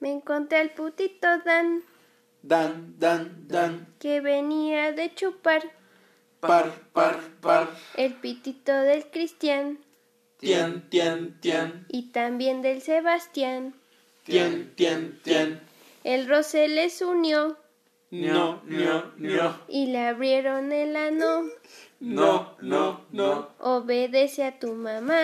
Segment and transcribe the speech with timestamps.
[0.00, 1.82] Me encontré al putito Dan
[2.42, 3.86] Dan, dan, dan.
[3.98, 5.62] que venía de chupar
[6.40, 7.68] Par, par, par.
[7.96, 9.78] el pitito del Cristian
[10.38, 11.84] Tian, tian, tian.
[11.88, 13.74] y también del Sebastián.
[14.22, 15.60] Tian, tian, tian.
[16.04, 17.56] El Rosé les unió
[18.10, 19.58] No, no, no.
[19.68, 21.42] y le abrieron el ano.
[22.00, 23.50] No, no, no.
[23.58, 25.20] Obedece a tu mamá.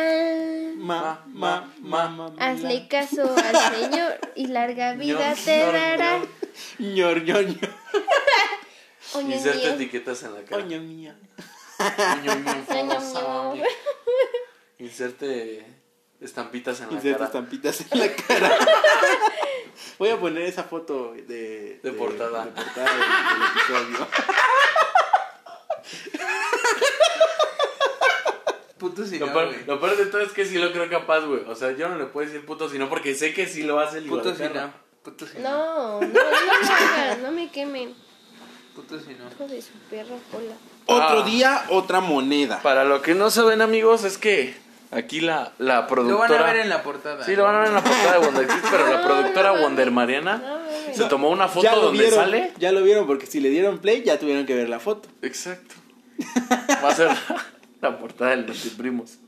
[0.77, 2.33] Ma, ma, ma, ma.
[2.39, 6.21] Hazle caso al Señor y larga vida te dará.
[6.79, 7.71] Ñor, ñor, ñor.
[9.15, 9.75] Oño, Inserte mío.
[9.75, 10.63] etiquetas en la cara.
[10.63, 11.17] Coño mía.
[12.25, 13.63] Ño, ño, Ño, famosa, ño.
[14.79, 15.65] Inserte
[16.25, 17.25] estampitas en la cara.
[17.27, 18.59] estampitas en la cara.
[19.99, 22.45] Voy a poner esa foto de, De portada.
[22.47, 24.09] De portada del, del episodio.
[28.79, 31.43] Puto si Lo no, lo peor de todo es que sí lo creo capaz, güey.
[31.47, 33.99] O sea, yo no le puedo decir puto, sino porque sé que sí lo hace
[33.99, 34.73] el Puto si no.
[35.03, 36.01] Puto si no.
[36.01, 37.95] No, no, no no me quemen.
[38.75, 39.31] Puto si no.
[39.31, 40.55] Hijo de su perra cola.
[40.87, 41.25] Otro Ah.
[41.25, 42.61] día, otra moneda.
[42.63, 44.55] Para lo que no saben, amigos, es que
[44.95, 46.29] aquí la, la Lo productora...
[46.29, 47.25] van a ver en la portada.
[47.25, 49.91] Sí, lo van a ver en la portada de Wonder Exist, pero la productora Wonder.
[49.91, 50.61] Mariana
[50.93, 52.53] se tomó una Ya foto lo donde vieron, sale...
[52.59, 55.09] Ya lo vieron porque si le dieron play ya tuvieron que ver la foto.
[55.23, 55.75] Exacto.
[56.85, 57.11] Va a ser
[57.81, 59.19] la portada del Notiprimos.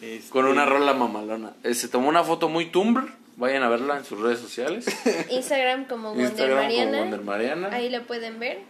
[0.00, 1.52] Este, Con una rola mamalona.
[1.62, 3.10] Eh, Se tomó una foto muy Tumblr.
[3.36, 4.86] Vayan a verla en sus redes sociales.
[5.30, 6.90] Instagram como Wonder Instagram Mariana.
[6.90, 7.68] como Wonder Mariana.
[7.72, 8.60] Ahí lo pueden ver.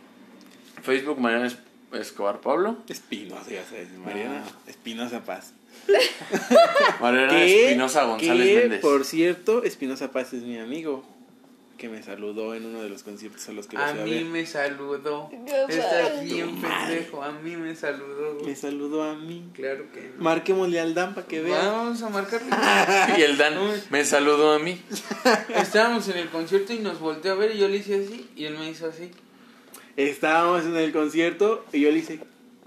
[0.82, 1.58] Facebook Mariana Es-
[1.92, 2.78] Escobar Pablo.
[2.88, 4.42] Espinosa, ya sabes, Mariana.
[4.46, 4.50] Ah.
[4.68, 5.52] Espinosa Paz.
[7.32, 8.80] Espinosa González que, Méndez.
[8.80, 11.04] Por cierto, Espinosa Paz es mi amigo.
[11.78, 14.24] Que me saludó en uno de los conciertos a los que A mí ver.
[14.26, 15.28] me saludó.
[15.68, 17.22] Estás bien pendejo.
[17.22, 18.38] A mí me saludó.
[18.44, 19.50] Me saludó a mí.
[19.52, 20.22] Claro que no.
[20.22, 21.72] Marquémosle al Dan para que vea.
[21.72, 22.48] Vamos a marcarle.
[23.18, 23.54] Y el Dan
[23.90, 24.80] me saludó a mí.
[25.56, 28.44] Estábamos en el concierto y nos volteó a ver y yo le hice así y
[28.44, 29.10] él me hizo así.
[29.96, 32.20] Estábamos en el concierto y yo le hice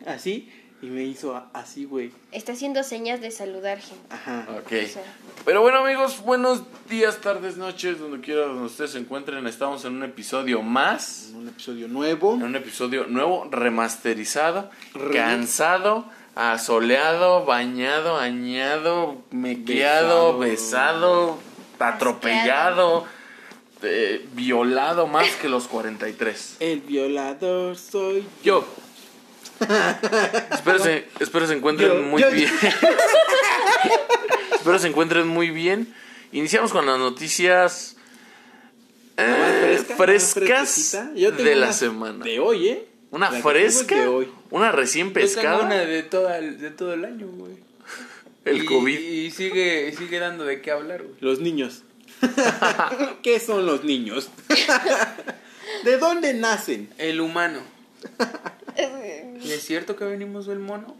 [0.05, 0.51] así
[0.81, 2.11] y me hizo así, güey.
[2.31, 4.03] Está haciendo señas de saludar, gente.
[4.09, 4.45] Ajá.
[4.59, 4.71] Ok.
[4.85, 5.03] O sea,
[5.43, 9.47] Pero bueno, amigos, buenos días, tardes, noches, donde quiera donde ustedes se encuentren.
[9.47, 11.29] Estamos en un episodio más.
[11.31, 12.35] En un episodio nuevo.
[12.35, 16.05] En un episodio nuevo, remasterizado, Re- cansado,
[16.35, 21.39] asoleado, bañado, añado, mequeado, besado,
[21.79, 23.05] atropellado,
[23.81, 26.57] eh, violado más que los 43.
[26.59, 28.65] El violador soy yo.
[30.51, 32.51] Espero se, espero se encuentren Yo- muy yo- bien.
[34.55, 35.93] espero se encuentren muy bien.
[36.31, 37.95] Iniciamos con las noticias
[39.17, 41.11] eh, fresca, frescas fresquecita.
[41.15, 42.23] Yo tengo de la semana.
[42.25, 42.87] De hoy, ¿eh?
[43.09, 44.29] Una La fresca, de hoy.
[44.51, 47.53] una recién Yo tengo pescada, una de, toda, el- de todo el año, güey.
[48.45, 48.99] el Y- COVID.
[48.99, 51.15] Y sigue, sigue dando de qué hablar, güey.
[51.21, 51.83] Los niños.
[53.23, 54.29] ¿Qué son los niños?
[55.83, 56.89] ¿De dónde nacen?
[56.97, 57.61] El humano.
[59.41, 60.95] ¿Y es cierto que venimos del mono?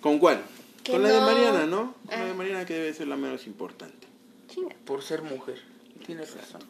[0.00, 0.42] ¿Con cuál?
[0.82, 1.20] Que Con la de.
[1.20, 1.94] Mariana, ¿no?
[2.06, 2.26] Con la Ah.
[2.26, 4.06] de Mariana que debe ser la menos importante.
[4.48, 4.74] chinga.
[4.84, 5.60] Por ser mujer.
[6.06, 6.60] Tienes razón.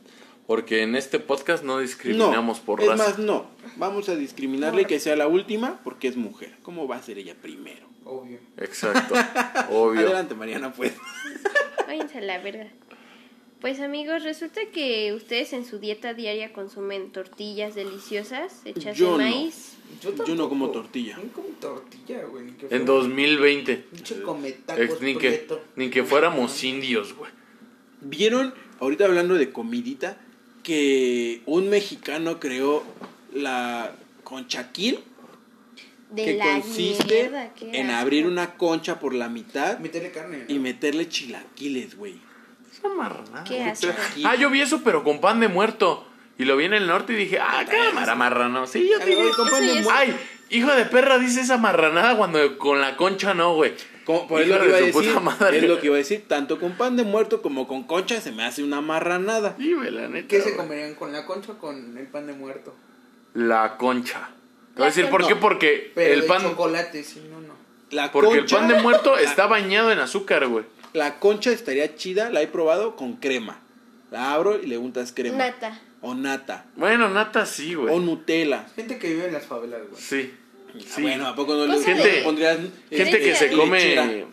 [0.46, 3.04] Porque en este podcast no discriminamos no, por es raza.
[3.08, 3.46] más, no.
[3.76, 6.54] Vamos a discriminarle que sea la última porque es mujer.
[6.62, 7.86] ¿Cómo va a ser ella primero?
[8.04, 8.38] Obvio.
[8.58, 9.14] Exacto,
[9.70, 10.00] obvio.
[10.02, 10.92] Adelante, Mariana, pues.
[11.86, 12.68] Váyanse a la verga.
[13.64, 19.16] Pues amigos, resulta que ustedes en su dieta diaria consumen tortillas deliciosas hechas Yo no.
[19.16, 19.76] de maíz.
[20.02, 21.16] Yo no como tortilla.
[21.16, 22.44] No como tortilla, güey.
[22.44, 23.76] ni que En fuera- 2020.
[23.76, 24.16] Pinche
[24.76, 25.62] Ex- ni, que, prieto.
[25.76, 27.30] ni que fuéramos indios, güey.
[28.02, 30.18] ¿Vieron, ahorita hablando de comidita,
[30.62, 32.84] que un mexicano creó
[33.32, 34.98] la conchaquil?
[36.10, 37.98] De que la consiste mierda, qué en asco.
[38.02, 39.78] abrir una concha por la mitad
[40.12, 40.44] carne.
[40.48, 42.33] y meterle chilaquiles, güey.
[42.88, 43.44] Marranada.
[43.44, 43.88] Qué asco.
[44.24, 46.06] Ah, yo vi eso, pero con pan de muerto.
[46.36, 48.66] Y lo vi en el norte y dije, ah, cámara marrano.
[48.66, 50.00] Sí, yo dije, Con pan de Eso ya es- muerto.
[50.00, 50.16] ay,
[50.50, 53.74] hijo de perra, dice esa marranada cuando con la concha no, güey.
[54.04, 55.58] Como- por eso iba a decir, puta madre.
[55.58, 58.32] es lo que iba a decir, tanto con pan de muerto como con concha se
[58.32, 59.54] me hace una marranada.
[59.58, 60.28] Sí, güey, la neta.
[60.28, 62.74] ¿Qué se comerían con la concha o con el pan de muerto?
[63.34, 64.28] La concha.
[64.74, 66.42] Te voy a decir por qué, porque Pero el pan...
[66.42, 67.54] chocolate, sí, no, no.
[67.90, 70.64] La Porque el concha, pan de muerto está bañado en azúcar, güey.
[70.94, 73.60] La concha estaría chida, la he probado con crema.
[74.10, 75.36] La abro y le untas crema.
[75.36, 75.80] Nata.
[76.00, 76.66] O nata.
[76.76, 77.98] Bueno, nata sí, O güey.
[78.00, 78.66] Nutella.
[78.76, 80.00] Gente que vive en las favelas, güey.
[80.02, 80.32] Sí.
[80.32, 81.02] Ah, Sí.
[81.02, 82.58] Bueno, ¿a poco no le Cosa Gente- de- pondrías
[82.90, 83.56] Gente que se Lechera.
[83.62, 83.78] come...
[83.78, 84.26] Lechera.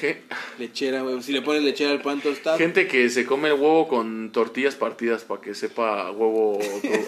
[0.00, 0.22] Ge-
[0.58, 1.22] Lechera, güey.
[1.22, 2.56] Si le pones lechera al pan tostado.
[2.56, 6.58] Gente que se come el huevo con tortillas partidas para que sepa a huevo,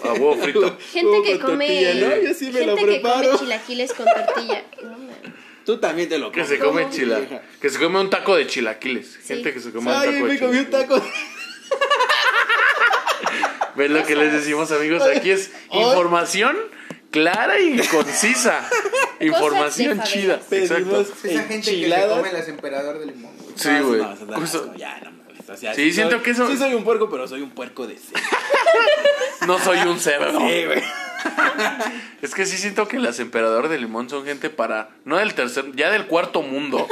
[0.03, 0.77] a huevo frito.
[0.91, 2.23] Gente Huevo que come tortilla, ¿no?
[2.27, 4.63] Yo sí me gente lo que come chilaquiles con tortilla.
[5.65, 6.49] Tú también te lo Que comes.
[6.49, 7.19] se come chila,
[7.59, 9.07] que se come un taco de chilaquiles.
[9.07, 9.27] Sí.
[9.33, 10.87] Gente que se come un Ay, taco de me comí un chilaquiles.
[10.87, 10.95] taco.
[13.75, 15.01] ¿Ves lo que les decimos, amigos?
[15.03, 16.55] Aquí es información
[17.11, 18.67] clara y concisa.
[19.19, 20.39] Información chida.
[20.51, 21.01] Exacto.
[21.01, 23.33] Esa gente que se come las emperador de limón.
[23.55, 23.99] Sí, No, güey.
[24.77, 27.27] ya, no mames, o sea, Sí, siento soy- que eso- Sí soy un puerco, pero
[27.27, 28.21] soy un puerco de cerdo.
[29.47, 30.39] No soy un cerdo.
[30.39, 30.83] Sí, güey.
[32.21, 34.89] Es que sí siento que las emperador de limón son gente para.
[35.05, 36.87] No del tercer, ya del cuarto mundo.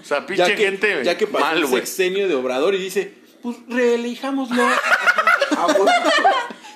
[0.00, 1.82] O sea, pinche Ya que, gente ya que pasó mal, el güey.
[1.82, 4.66] sexenio de Obrador y dice, pues reelijámoslo.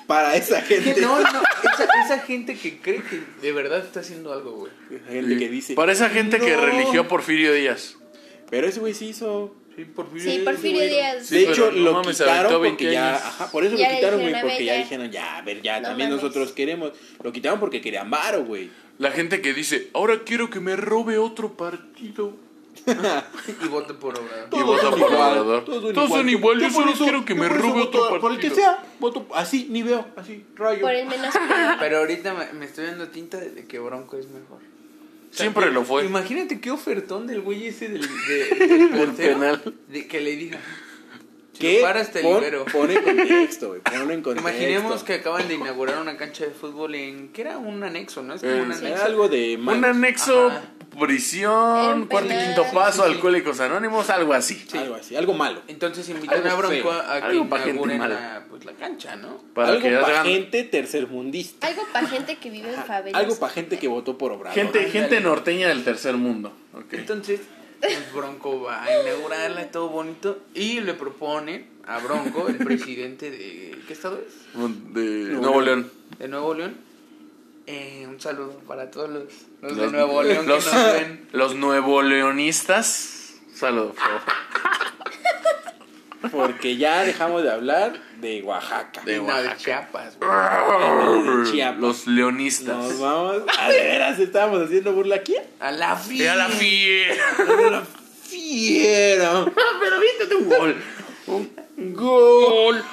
[0.07, 0.93] Para esa gente.
[0.93, 1.41] Que no, no,
[1.73, 4.71] esa, esa gente que cree que de verdad está haciendo algo, güey.
[5.09, 5.73] Gente que dice.
[5.73, 7.97] Para esa gente que religió a Porfirio Díaz.
[8.49, 9.55] Pero ese güey sí hizo.
[9.75, 10.23] Sí, Porfirio.
[10.23, 10.81] Sí, Díaz, Porfirio.
[10.83, 11.25] Díaz.
[11.25, 13.15] Sí, de hecho, no lo aventó quitaron 20 porque ya.
[13.15, 14.41] Ajá, por eso Ya lo quitaron, güey.
[14.41, 16.23] Porque ya dijeron, ya, a ver, ya, No también mames.
[16.23, 16.91] nosotros queremos.
[17.23, 18.69] Lo quitaron porque querían varo, güey.
[18.97, 22.33] La gente que dice, ahora quiero que me robe otro partido.
[22.85, 24.47] Y vote por Obrador.
[24.51, 25.65] Y vota por Obrador.
[25.65, 28.37] Todos son Todos son igual, yo solo eso- quiero que me robe otro Por el
[28.39, 28.55] que partido.
[28.55, 30.81] sea, voto así, ni veo, así, rayo.
[30.81, 31.33] Por el menos.
[31.79, 34.59] Pero ahorita me, me estoy dando tinta de que Bronco es mejor.
[35.35, 36.05] Siempre lo fue.
[36.05, 39.73] Imagínate qué ofertón del güey ese del, de- del portero, penal.
[39.89, 40.59] De que le diga.
[41.53, 41.77] Si ¿Qué?
[41.79, 42.65] lo paras te Pon- libero.
[42.65, 43.81] Pon en contexto, güey.
[43.93, 44.49] En contexto.
[44.49, 47.29] Imaginemos que acaban de inaugurar una cancha de fútbol en.
[47.29, 47.57] ¿Qué era?
[47.57, 48.33] Un anexo, ¿no?
[48.33, 48.85] Es como Eh, un anexo.
[48.87, 49.55] Era algo de.
[49.57, 50.63] Un anexo, Ajá.
[50.99, 53.13] Prisión, cuarto y quinto paso, Sí, sí, sí.
[53.15, 54.65] alcohólicos anónimos, algo así.
[54.73, 55.61] Algo así, algo malo.
[55.67, 59.37] Entonces invitan a Bronco a, a que inauguren la, pues, la cancha, ¿no?
[59.53, 61.67] Para algo que para hagan gente tercermundista.
[61.67, 63.21] Algo para gente que vive en favelas.
[63.21, 64.53] Algo para gente que votó por Obrador.
[64.53, 66.53] gente, gente norteña del tercer mundo.
[66.91, 67.41] Entonces,
[67.79, 70.39] pues, Bronco va a inaugurarla y todo bonito.
[70.53, 73.75] Y le propone a Bronco, el presidente de.
[73.87, 74.33] ¿Qué estado es?
[74.93, 75.91] De Nuevo León.
[76.17, 76.75] De Nuevo León.
[77.67, 79.23] Eh, un saludo para todos los,
[79.61, 81.27] los, de Los- Nuevo León los- que nos ven.
[81.31, 83.33] Los nuevo leonistas.
[83.53, 84.21] Saludos, por favor.
[86.31, 89.01] Porque ya dejamos de hablar de Oaxaca.
[89.05, 89.57] De no, de Oaxaca.
[89.57, 90.19] Chiapas.
[90.19, 91.79] De Chiapas.
[91.79, 92.75] Los leonistas.
[92.75, 93.43] Nos vamos.
[93.59, 95.35] A de veras estábamos haciendo burla aquí.
[95.59, 96.27] A la Y fin.
[96.27, 97.15] a la fiera.
[97.67, 97.81] Una
[98.23, 99.45] fiera.
[99.79, 100.75] Pero viste un gol.
[101.27, 101.49] Gol.
[101.77, 102.83] Gol,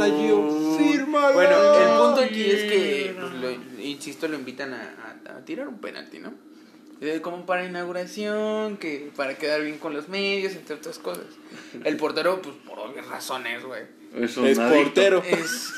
[0.07, 0.77] Fírmala, Gio.
[0.79, 1.31] Fírmala.
[1.33, 5.69] Bueno, el punto aquí es que, pues, lo- insisto, lo invitan a, a- a tirar
[5.69, 6.33] un penalti, ¿no?
[7.01, 11.25] Eh, Como para inauguración, que para quedar bien con los medios, entre otras cosas.
[11.85, 13.83] El portero, pues por obvias razones, güey.
[14.17, 14.85] Es un Es adicto.
[14.85, 15.23] portero.
[15.25, 15.73] Es,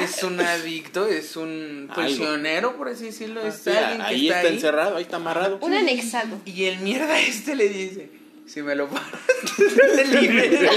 [0.00, 2.02] es un adicto, es un Algo.
[2.02, 3.42] prisionero, por así decirlo.
[3.46, 4.54] Es Sí, alguien que Ah, ahí está, está ahí.
[4.54, 5.58] encerrado, ahí está amarrado.
[5.60, 6.38] Un anexado.
[6.46, 8.10] Y el mierda este le dice,
[8.46, 9.10] si me lo paras,
[9.96, 10.70] te libero.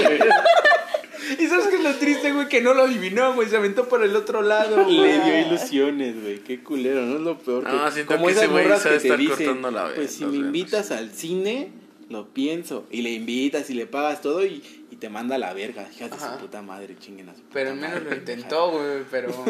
[1.38, 4.02] Y sabes que es lo triste, güey, que no lo adivinó, güey, se aventó por
[4.02, 4.84] el otro lado.
[4.84, 4.96] güey.
[5.02, 6.38] Le dio ilusiones, güey.
[6.38, 7.64] Qué culero, no es lo peor.
[7.64, 10.24] No, que, siento como que esas ese güey te estar dicen, cortando la pues si
[10.24, 11.70] vena, me los invitas al cine,
[12.08, 12.86] lo pienso.
[12.90, 15.88] Y le invitas y le pagas todo y, y te manda a la verga.
[15.94, 19.28] Hijas de su puta madre, chinguen a su Pero al menos lo intentó, güey, pero...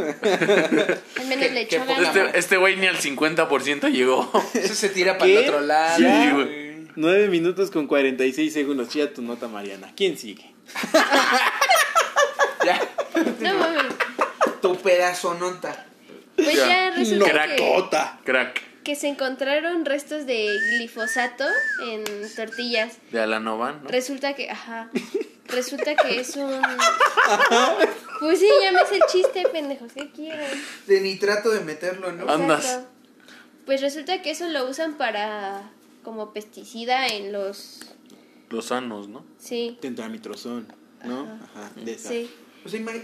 [1.19, 1.83] Al menos le echó.
[1.83, 4.31] Este este güey ni al 50% llegó.
[4.55, 5.97] Eso se tira para el otro lado.
[5.97, 6.68] Sí, güey.
[6.99, 8.89] 9 minutos con 46 segundos.
[8.89, 9.93] Chida tu nota, Mariana.
[9.97, 10.53] ¿Quién sigue?
[12.65, 12.81] Ya.
[13.41, 13.95] No mames.
[14.61, 15.87] Tu pedazo nota.
[16.35, 16.67] Pues Ya.
[16.67, 18.21] ya resulta que, Cracota.
[18.25, 18.83] Crack.
[18.83, 21.45] que se encontraron restos de glifosato
[21.87, 22.05] en
[22.35, 22.99] tortillas.
[23.13, 23.89] De Alanovan, ¿no?
[23.91, 24.91] Resulta que, ajá.
[25.47, 26.61] Resulta que es un.
[28.21, 29.93] Pues sí, ya me sé el chiste, pendejos.
[29.93, 30.51] ¿Qué quieren?
[30.89, 32.29] De nitrato de meterlo, ¿no?
[32.31, 32.65] Andas.
[32.65, 32.89] Exacto.
[33.67, 35.63] Pues resulta que eso lo usan para.
[36.03, 37.81] Como pesticida en los.
[38.51, 39.25] Los sanos, ¿no?
[39.39, 39.79] Sí.
[39.81, 40.73] Tentramitrozón,
[41.05, 41.23] ¿no?
[41.23, 42.09] Ajá, de esa.
[42.11, 42.31] Sí.
[42.65, 43.03] O sea, ya,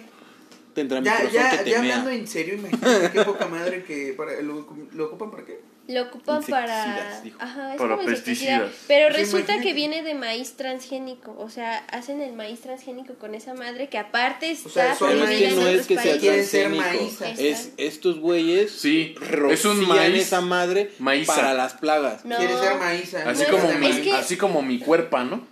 [0.75, 1.93] Tentramitrozón ya, que te ya mea.
[1.97, 5.61] hablando en serio, imagínate qué poca madre que para, lo, lo ocupan para qué.
[5.87, 7.21] Lo ocupan para.
[7.23, 7.37] Dijo.
[7.43, 8.61] Ajá, es Para como insecticida.
[8.61, 8.85] pesticidas.
[8.89, 9.69] Pero Pues resulta imagínate.
[9.69, 11.37] que viene de maíz transgénico.
[11.39, 14.99] O sea, hacen el maíz transgénico con esa madre que aparte está O sea, es
[14.99, 16.19] prohibida que en no es que sea.
[16.19, 17.39] Quieren ser maízas.
[17.39, 19.15] Es estos güeyes Sí,
[19.51, 20.23] es un maíz.
[20.23, 21.35] esa madre Maíza.
[21.35, 22.25] para las plagas.
[22.25, 22.39] No.
[22.39, 23.29] Quiere ser maíza.
[23.29, 25.47] Así No, como es mi, que- así como mi cuerpo, ¿no?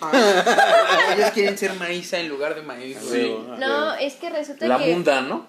[0.00, 1.14] Ajá.
[1.16, 2.98] Ellos quieren ser maíza en lugar de maíz.
[3.08, 3.22] güey.
[3.24, 3.36] Sí.
[3.58, 4.92] No, es que resulta La que.
[4.92, 5.46] munda, ¿no?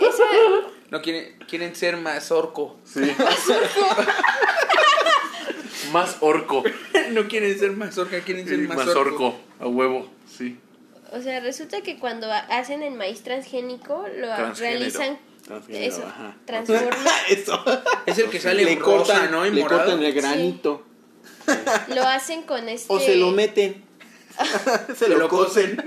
[0.00, 2.76] esa- No quieren, quieren ser mazorco.
[2.84, 3.00] Sí.
[5.92, 6.64] Más orco.
[7.12, 9.34] no quieren ser mazorca, quieren ser Sí, más orco.
[9.60, 10.58] A huevo, sí.
[11.12, 14.78] O sea, resulta que cuando ha- hacen el maíz transgénico, lo Transgénero.
[14.80, 15.18] realizan.
[15.46, 16.34] Transgénero, Eso, ajá.
[16.44, 16.92] transforman.
[17.28, 17.64] Eso.
[18.06, 19.46] Es el que sale le en rosa, cortan, ¿no?
[19.46, 19.82] Y le morado.
[19.84, 20.84] cortan el granito.
[21.94, 22.92] lo hacen con este.
[22.92, 23.84] O se lo meten.
[24.88, 25.82] se Se lo, lo cosen.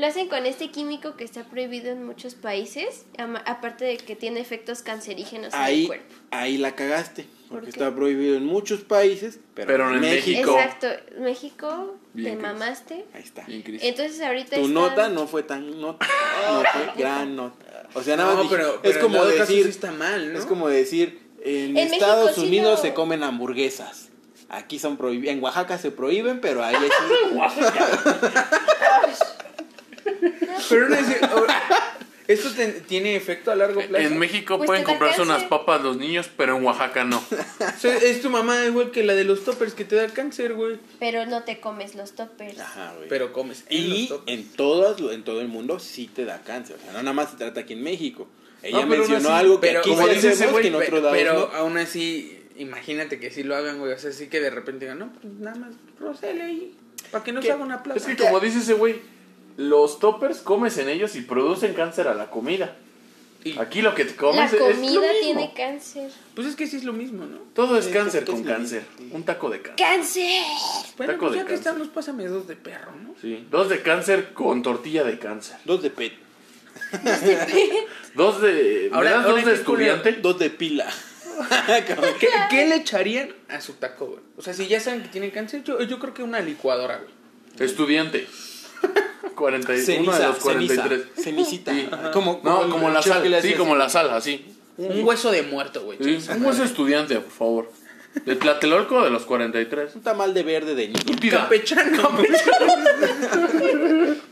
[0.00, 3.04] Lo hacen con este químico que está prohibido en muchos países,
[3.44, 6.14] aparte de que tiene efectos cancerígenos en el cuerpo.
[6.30, 7.24] ahí la cagaste.
[7.24, 10.56] ¿Por Porque está prohibido en muchos países, pero, Pero en México.
[10.58, 10.86] Exacto,
[11.18, 13.04] México, Bien, te mamaste.
[13.12, 13.44] Ahí está.
[13.44, 13.62] Bien.
[13.82, 16.06] Entonces ahorita Tu está- nota no fue tan nota,
[16.50, 17.88] no fue gran nota.
[17.92, 20.38] O sea, nada No, más dije- pero, es pero como decir, sí está mal, ¿no?
[20.38, 24.08] es como decir, en, En Estados México sí Unidos se comen hamburguesas.
[24.48, 26.90] Aquí son prohibidas, en Oaxaca se prohíben, pero ahí es
[30.68, 31.06] Pero no es...
[32.28, 34.04] ¿Esto te- tiene efecto a largo plazo?
[34.06, 37.18] En México Pues pueden comprarse unas papas los niños, pero en Oaxaca no.
[37.18, 40.54] O sea, es tu mamá igual que la de los toppers que te da cáncer,
[40.54, 40.78] güey.
[41.00, 42.56] Pero no te comes los toppers.
[42.60, 43.08] Ajá, güey.
[43.08, 44.38] Pero comes en los y toppers.
[44.38, 46.76] en todas, en todo el mundo sí te da cáncer.
[46.76, 48.28] O sea, no nada más se trata aquí en México.
[48.62, 50.74] Ella No, aún mencionó así- algo que pero aquí como dice ese güey, que en
[50.76, 51.56] otros lados pero no.
[51.56, 53.92] aún así, imagínate que sí lo hagan, güey.
[53.92, 56.76] O sea, sí que de repente digan, no, pues nada más, rocele ahí.
[57.10, 57.52] Para que no se ¿Qué?
[57.54, 57.98] haga una plaza.
[57.98, 59.00] Es que como dice ese güey,
[59.56, 62.76] los toppers comes en ellos y producen cáncer a la comida.
[63.42, 65.02] Y- Aquí lo que te La comes es lo comida mismo.
[65.22, 66.10] tiene cáncer.
[66.34, 67.38] Pues es que sí es lo mismo, ¿no?
[67.54, 68.84] Todo es Sí, cáncer con es lo cáncer.
[68.98, 69.16] mismo.
[69.16, 69.86] Un taco de cáncer.
[69.86, 70.42] ¡Cáncer!
[70.98, 71.54] Bueno, Taco pues de ya que cáncer.
[71.72, 73.14] estamos, pásame dos de perro, ¿no?
[73.20, 73.46] Sí.
[73.50, 75.56] Dos de cáncer con tortilla de cáncer.
[75.64, 76.12] Dos de PET,
[78.14, 78.90] Dos de.
[78.92, 80.12] Ahora- ¿me das ahora dos de qué estudiante?
[80.14, 80.86] dos de pila.
[82.20, 84.20] ¿Qué, qué le echarían a su taco, güey?
[84.36, 87.10] O sea, si ya saben que tiene cáncer, yo, yo creo que una licuadora, güey.
[87.66, 88.26] Estudiante.
[89.34, 90.88] 40 y- uno de Ceniza, los 43.
[91.14, 91.72] ceniza, cenicita.
[91.72, 91.88] Sí.
[92.12, 93.22] Como, No, como la sal.
[93.26, 93.52] Sí, así.
[93.54, 94.44] como la sal, así.
[94.76, 95.98] Un hueso de muerto, güey.
[96.02, 97.72] Sí, Un hueso estudiante, por favor.
[98.24, 99.94] De Tlatelolco de los 43.
[99.94, 101.30] Un tamal de verde de niño.
[101.30, 102.08] Campechano.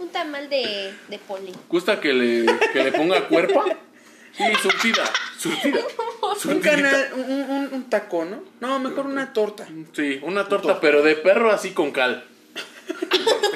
[0.00, 1.52] Un tamal de, de poli.
[1.68, 3.64] ¿Gusta que le, que le ponga cuerpa?
[4.36, 5.04] Sí, surtida.
[5.38, 5.78] Surtida.
[6.44, 8.42] un canal, un, un, un taco, ¿no?
[8.60, 9.66] No, mejor una torta.
[9.92, 12.24] Sí, una torta, pero de perro así con cal.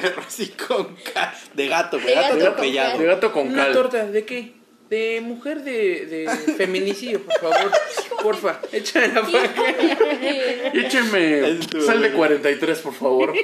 [0.27, 2.99] Así con ca- de gato, güey, De gato gato atropellado.
[2.99, 3.73] De gato con ¿Una cal.
[3.73, 4.53] torta de qué?
[4.89, 7.71] De mujer de, de feminicidio, por favor.
[8.21, 9.61] Porfa, échala para acá.
[10.73, 12.17] Écheme sal de bueno.
[12.17, 13.33] 43, por favor.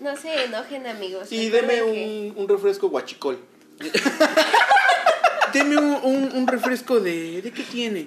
[0.00, 1.30] No se enojen, amigos.
[1.32, 3.38] Y deme que- un, un refresco guachicol.
[5.52, 7.42] Deme un, un, un refresco de...
[7.42, 8.06] ¿De qué tiene?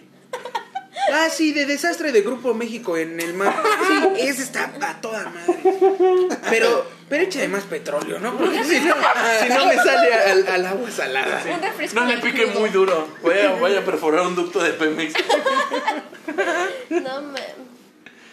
[1.11, 3.53] Ah, sí, de desastre de Grupo México en el mar.
[3.87, 5.59] Sí, ese está a toda madre.
[6.49, 8.37] Pero, pero échale más petróleo, ¿no?
[8.37, 8.95] Porque si no,
[9.41, 11.41] si no me sale al, al agua salada.
[11.93, 13.07] No le pique muy duro.
[13.23, 15.13] Vaya, vaya a perforar un ducto de Pemex.
[16.89, 17.35] No, man.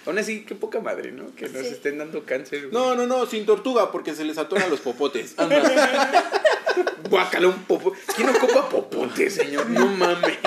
[0.06, 1.34] Aún así, qué poca madre, ¿no?
[1.34, 1.72] Que nos Sí.
[1.74, 2.68] estén dando cáncer.
[2.68, 2.72] güey.
[2.72, 5.34] No, no, no, sin tortuga porque se les atoran los popotes.
[7.10, 7.92] Guácala un popo.
[8.16, 9.68] ¿Quién ocupa popote, señor?
[9.68, 10.38] No mames.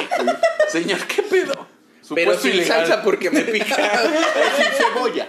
[0.69, 1.67] Señor, ¿qué pedo?
[2.15, 2.86] Pero sin ilegal.
[2.88, 3.75] salsa porque me pica.
[4.58, 5.27] sin cebolla.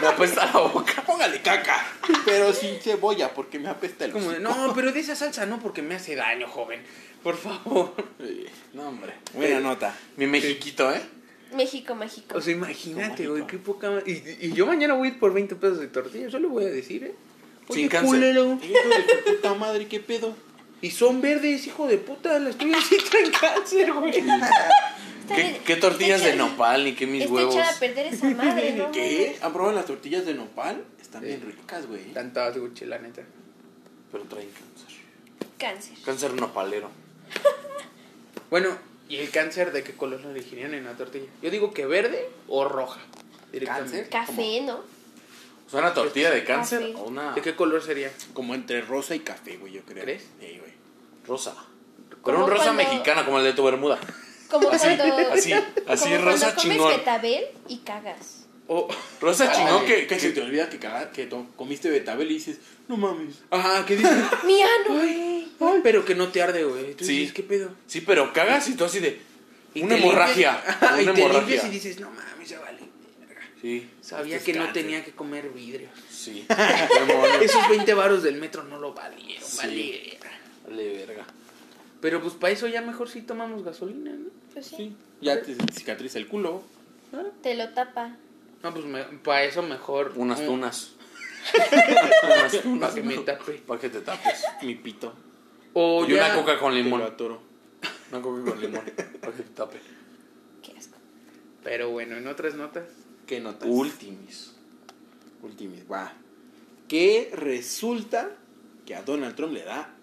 [0.00, 1.02] Me apesta la boca.
[1.06, 1.84] Póngale caca.
[2.24, 5.58] Pero sin cebolla porque me apesta el Como de, no, pero de esa salsa no
[5.60, 6.82] porque me hace daño, joven.
[7.22, 7.94] Por favor.
[8.72, 9.14] No, hombre.
[9.34, 9.94] Buena nota.
[10.16, 11.00] Mi mexiquito, ¿eh?
[11.54, 12.38] México mágico.
[12.38, 15.54] O sea, imagínate, güey, qué poca y, y yo mañana voy a ir por 20
[15.56, 17.14] pesos de tortilla, yo le voy a decir, ¿eh?
[17.68, 18.08] Sin Oye, cáncer.
[18.08, 18.58] culero.
[18.62, 20.34] Hijo de tu puta madre, ¿qué pedo?
[20.80, 24.14] Y son verdes, hijo de puta, las tuyas sí traen cáncer, güey.
[25.36, 27.54] Está ¿Qué, tortillas está de nopal ni qué mis Está huevos?
[27.54, 28.90] echada a perder esa madre, ¿no?
[28.92, 29.38] ¿Qué?
[29.42, 30.84] ¿Han probado las tortillas de nopal?
[31.00, 31.28] Están Sí.
[31.28, 32.12] bien ricas, güey.
[32.12, 33.22] Tantas, güey, la neta.
[34.10, 34.98] Pero traen cáncer.
[35.58, 35.94] Cáncer.
[36.04, 36.90] Cáncer nopalero.
[38.50, 38.68] Bueno,
[39.08, 41.24] ¿y el cáncer de qué color lo elegirían en la tortilla?
[41.40, 43.00] Yo digo que verde o roja.
[43.50, 44.08] Directamente.
[44.10, 44.74] Café, ¿no?
[45.66, 46.94] O sea, una tortilla de cáncer Café.
[46.96, 48.10] o una ¿De qué color sería?
[48.34, 50.04] Como entre rosa y café, güey, yo creo.
[50.04, 50.24] ¿Crees?
[50.38, 50.72] Sí, güey.
[51.26, 51.54] rosa.
[52.22, 53.98] Pero un rosa cuando- mexicana como el de tu bermuda.
[54.52, 55.32] Como Así, cuando.
[55.32, 55.52] así,
[55.88, 56.96] así como rosa cuando comes chingón.
[56.96, 58.38] betabel y cagas.
[58.68, 58.88] O,
[59.20, 62.58] Rosa chingón No, que, que se te olvida que, caga- que comiste betabel y dices,
[62.88, 63.36] no mames.
[63.50, 64.12] ajá, ¿qué dices?
[64.44, 65.00] Mi ano.
[65.00, 66.94] Ay, pero que no te arde, güey.
[66.94, 67.18] Tú Sí.
[67.18, 67.70] dices, ¿qué pedo?
[67.86, 69.20] Sí, pero cagas y tú así de.
[69.74, 70.62] Y una hemorragia.
[70.62, 71.40] limpias- una y te hemorragia.
[71.40, 72.78] limpias y dices, no mames, ya vale.
[73.26, 73.42] verga".
[73.60, 73.88] Sí.
[74.00, 75.90] Sabía Esto que no tenía que comer vidrios.
[76.10, 76.46] Sí.
[77.42, 79.56] Esos 20 varos del metro no lo valieron, Sí.
[79.56, 80.28] valieron.
[80.68, 81.26] Vale, verga.
[82.02, 84.28] Pero pues para eso ya mejor sí tomamos gasolina, ¿no?
[84.52, 84.76] Pues sí.
[84.76, 86.62] Sí, ya te cicatriza el culo.
[87.42, 88.16] Te lo tapa.
[88.62, 88.84] No, pues
[89.24, 90.12] para eso mejor.
[90.16, 90.92] Unas un- tunas.
[92.22, 92.90] Unas tunas.
[92.90, 93.52] Para que me tape.
[93.66, 94.44] Para que te tapes.
[94.62, 95.12] Mi pito.
[95.74, 96.26] O Y ya.
[96.26, 97.02] una coca con Te lo limón.
[97.02, 97.40] atoro.
[98.10, 98.82] Una coca con limón.
[99.20, 99.80] Para que te tape.
[100.62, 100.96] Qué asco.
[101.64, 102.84] Pero bueno, en otras notas.
[103.26, 103.68] ¿Qué notas?
[103.70, 104.54] Ultimis.
[105.42, 106.12] Ultimis, va.
[106.88, 108.30] Que resulta
[108.86, 109.94] que a Donald Trump le da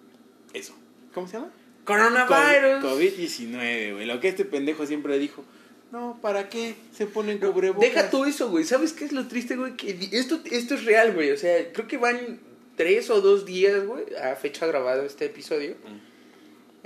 [0.54, 0.74] eso.
[1.14, 1.50] ¿Cómo se llama?
[1.90, 2.84] Coronavirus.
[2.84, 4.06] COVID- COVID-19, güey.
[4.06, 5.44] Lo que este pendejo siempre dijo.
[5.92, 7.82] No, ¿para qué se ponen cubrebocas?
[7.90, 8.64] Deja todo eso, güey.
[8.64, 9.76] ¿Sabes qué es lo triste, güey?
[9.76, 11.32] Que esto, esto es real, güey.
[11.32, 12.40] O sea, creo que van
[12.76, 15.76] tres o dos días, güey, a fecha grabada este episodio.
[15.86, 16.09] Mm.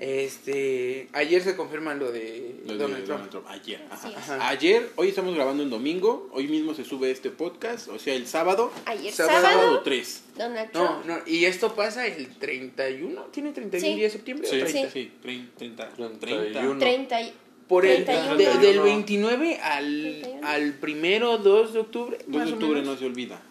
[0.04, 3.20] Este, ayer se confirma lo de Lo de Donald Trump.
[3.20, 3.46] Donald Trump.
[3.48, 3.82] Ayer.
[3.90, 4.10] ajá.
[4.10, 4.50] Ajá.
[4.50, 6.30] Ayer, hoy estamos grabando en domingo.
[6.34, 7.88] Hoy mismo se sube este podcast.
[7.88, 8.72] O sea, el sábado.
[8.86, 10.24] Ayer Sábado sábado, Sábado 3.
[10.38, 11.06] Donald No, Trump.
[11.06, 13.98] no, y esto pasa el 31, ¿tiene 31 Sí.
[14.00, 14.48] días de septiembre?
[14.50, 14.92] Sí, o sí, 30?
[14.92, 15.12] sí.
[15.22, 15.90] 30.
[15.90, 16.20] 30.
[16.20, 16.80] 31.
[16.80, 17.34] 30 y-
[17.68, 18.36] Por el, 31.
[18.36, 18.84] de- del 31.
[18.84, 19.86] 29 al,
[20.22, 20.48] 31.
[20.48, 22.18] al primero, 2 de octubre.
[22.28, 23.42] 2 más de octubre no se olvida.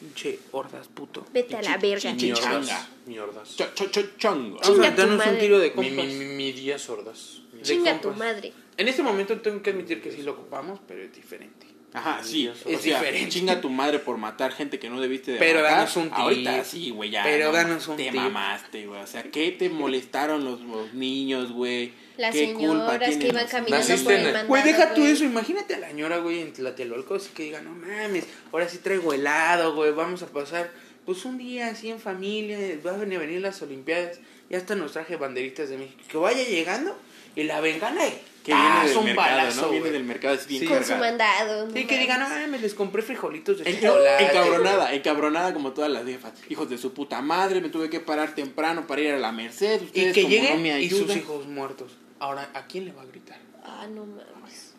[0.00, 1.26] Pinche hordas, puto.
[1.32, 2.16] Vete a la verga.
[2.16, 4.58] Cho, cho, cho, chongo.
[4.62, 5.38] Vamos a darnos un madre.
[5.38, 6.06] tiro de Mi, compas.
[6.06, 7.42] mi, mi, mi día sordas.
[7.52, 8.52] De Chinga tu madre.
[8.78, 11.66] En este momento tengo que admitir que sí lo ocupamos, pero es diferente.
[11.92, 12.46] Ajá, sí.
[12.46, 13.28] Es o sea, diferente.
[13.30, 15.76] chinga tu madre por matar gente que no debiste de Pero matar.
[15.78, 16.12] danos un tip.
[16.18, 17.24] Ahorita sí, güey, ya.
[17.24, 18.14] Pero no, danos un Te tip.
[18.14, 19.00] mamaste, güey.
[19.02, 21.92] O sea, ¿qué te molestaron los, los niños, güey?
[22.16, 24.46] Las ¿Qué culpa señoras que iban caminando Naciste por en el mandado.
[24.48, 25.12] Güey, deja tú güey.
[25.12, 25.24] eso.
[25.24, 29.12] Imagínate a la señora, güey, en Tlatelolco, así que diga, no mames, ahora sí traigo
[29.12, 30.70] helado, güey, vamos a pasar,
[31.06, 34.20] pues un día así en familia, van a venir las Olimpiadas,
[34.50, 36.00] ya hasta nos traje banderitas de México.
[36.08, 36.96] Que vaya llegando
[37.36, 38.62] y la bengala y Que ¡tas!
[38.84, 39.70] viene del un mercado, balazo, ¿no?
[39.70, 40.66] Viene del mercado, es bien Sí.
[40.66, 41.66] Con su mandado.
[41.66, 42.46] no Sí, que diga, no mames.
[42.46, 44.24] mames, les compré frijolitos de chocolate.
[44.24, 46.32] Encabronada, encabronada como todas las jefas.
[46.48, 49.80] Hijos de su puta madre, me tuve que parar temprano para ir a la Merced.
[49.82, 51.92] Y Ustedes que como no me y sus hijos muertos.
[52.18, 53.38] Ahora, ¿a quién le va a gritar?
[53.64, 54.74] Ah, no mames.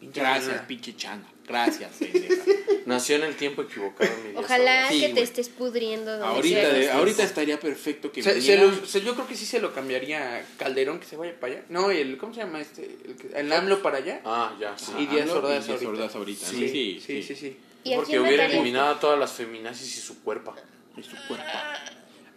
[0.00, 1.26] Gracias, pinche changa.
[1.50, 2.42] Gracias, pendeja.
[2.86, 4.10] Nació en el tiempo equivocado.
[4.26, 4.88] mi Ojalá.
[4.88, 5.14] Sí, que güey.
[5.14, 6.94] te estés pudriendo donde ahorita, de- estés.
[6.94, 10.36] ahorita estaría perfecto que Se- se lo- se- yo creo que sí se lo cambiaría
[10.38, 11.62] a Calderón que se vaya para allá.
[11.68, 12.84] No, el, ¿cómo se llama este?
[13.04, 14.20] El, que- el AMLO para allá.
[14.24, 14.92] Ah, ya, sí.
[14.98, 15.88] Y Díaz Ordaz ahorita.
[15.88, 16.46] Ordaz ahorita.
[16.46, 17.36] Sí, Sí, sí, sí, sí.
[17.36, 17.56] sí.
[17.84, 20.54] ¿Y Porque hubiera eliminado a todas las feminazis y su cuerpo.
[20.96, 21.44] Es su cuerpo.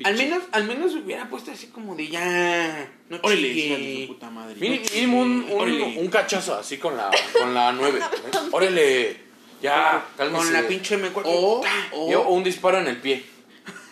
[0.03, 2.89] Al menos, al menos hubiera puesto así como de ya.
[3.10, 4.55] No Órale, hija de su puta madre.
[4.60, 5.83] Mínimo un, un, Órale.
[6.00, 8.00] un cachazo así con la, con la 9.
[8.51, 9.17] Órale,
[9.62, 10.43] ya, cálmese.
[10.45, 11.22] Con la pinche M4.
[11.25, 13.24] O, o, o un disparo en el pie.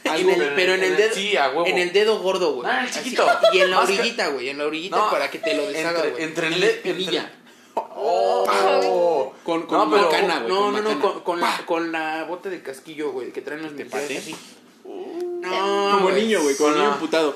[0.03, 1.13] En el- pero en el dedo.
[1.13, 1.65] Sí, a huevo.
[1.67, 2.67] En el dedo gordo, güey.
[2.69, 3.03] Ah, el Así.
[3.03, 3.25] chiquito.
[3.53, 4.49] Y en la orillita, güey.
[4.49, 6.23] En la orillita No, para que te lo deshaga, güey.
[6.23, 7.31] entre el entre- espinilla.
[7.73, 9.33] Oh.
[9.43, 10.49] con, con No, pero- macana, güey.
[10.51, 11.01] No, con no, no, macana.
[11.01, 14.35] con, con la, con la bota de casquillo, güey, que traen los ¿Te militares así.
[15.41, 17.35] No, Como niño, güey, como Con niño la- emputado.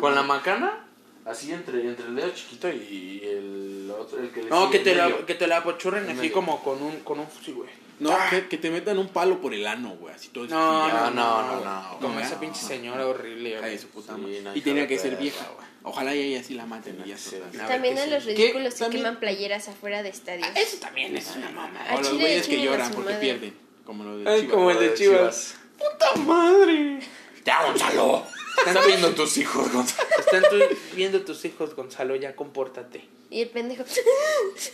[0.00, 0.84] Con la macana,
[1.24, 4.94] así entre, entre el dedo chiquito y el otro, el que le No, que te,
[4.94, 6.32] la, que te la apachurren En así medio.
[6.32, 7.70] como con un, con un fusil, güey.
[8.00, 8.28] No, Ah.
[8.30, 10.14] que, que te metan un palo por el ano, güey.
[10.14, 13.76] Así todo No, no, no, no, no, Como no, esa pinche señora horrible, güey.
[13.78, 14.42] su puta Sí, madre.
[14.42, 15.66] no, y tenía que ser vieja, güey.
[15.82, 19.18] Ojalá y ella sí la maten y ya se También a los ridículos que queman
[19.18, 20.46] playeras afuera de estadios.
[20.54, 21.80] Eso también es una mamá.
[21.88, 23.54] A O los güeyes que lloran porque pierden.
[23.84, 24.52] Como de Chivas.
[24.52, 25.54] como el de Chivas.
[25.78, 27.00] ¡Puta madre!
[27.44, 28.26] Ya, Gonzalo.
[28.66, 30.08] Están viendo tus hijos, Gonzalo.
[30.18, 33.04] Están tú- viendo tus hijos, Gonzalo, ya compórtate.
[33.30, 33.84] Y el pendejo.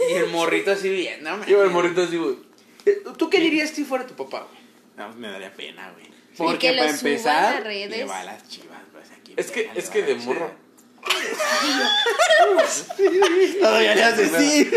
[0.09, 2.37] Y el morrito así bien, no Yo el morrito así, güey.
[2.87, 4.63] Eh, ¿Tú qué dirías si fuera tu papá, güey?
[4.97, 6.07] No, pues me daría pena, güey.
[6.07, 7.91] que Porque lo para empezar, a redes.
[7.91, 9.05] le va a las chivas, güey.
[9.25, 10.51] ¿quién Es que, es que de morro.
[13.61, 14.71] No, ya le haces sí.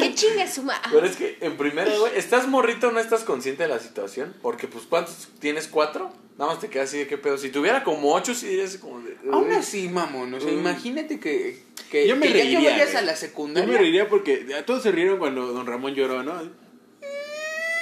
[0.00, 0.88] que chinga su madre.
[0.92, 4.34] Pero es que en primera, güey, ¿estás morrito o no estás consciente de la situación?
[4.42, 5.68] Porque, pues, ¿cuántos tienes?
[5.68, 6.12] ¿Cuatro?
[6.38, 7.36] Nada más te quedas así de qué pedo.
[7.36, 9.16] Si tuviera como ocho, sí dirías como de.
[9.32, 12.94] Aún así, mamón, o sea, imagínate que, que, Yo me que ya reiría, que vayas
[12.94, 13.72] a la Yo secundaria.
[13.72, 16.40] me reiría porque a todos se rieron cuando don Ramón lloró, ¿no?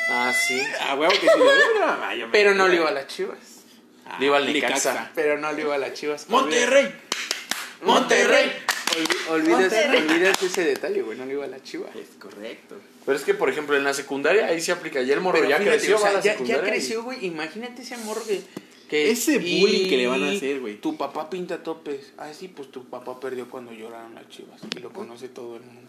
[0.08, 0.58] Ah, sí.
[0.88, 1.26] Ah, huevo que sí.
[1.82, 3.38] ah, yo Pero no le iba a las chivas.
[4.06, 5.10] Ah, Le iba al Necaxa.
[5.14, 6.28] Pero no le iba a las chivas.
[6.30, 6.94] Monterrey.
[7.82, 8.52] Monterrey.
[9.30, 11.94] Olvidas ese detalle, güey, no le iba a las chivas.
[11.96, 12.76] Es correcto.
[13.04, 15.02] Pero es que, por ejemplo, en la secundaria ahí se aplica.
[15.02, 16.62] Ya el morro Pero ya fíjate, creció, o sea, va a la ya, ya secundaria
[16.62, 17.26] y- creció, güey.
[17.26, 18.40] Imagínate ese morro que.
[18.88, 20.76] que Ese bullying que le van a hacer, güey.
[20.80, 22.12] Tu papá pinta topes.
[22.16, 24.60] Ah, sí, pues tu papá perdió cuando lloraron las chivas.
[24.76, 25.82] Y lo conoce todo el mundo.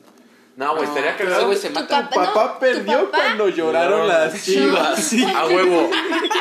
[0.57, 1.51] No, güey, No, estaría pero cagado.
[1.53, 2.09] ese se Tu mata.
[2.09, 4.99] papá- Papá no, tu perdió papá- cuando lloraron las chivas.
[5.03, 5.23] Sí.
[5.23, 5.89] A huevo,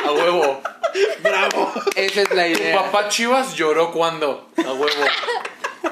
[0.05, 0.61] a huevo.
[1.21, 1.71] Bravo.
[1.95, 2.81] Esa es la Tu idea.
[2.81, 4.49] papá Chivas lloró cuando.
[4.57, 4.87] A huevo.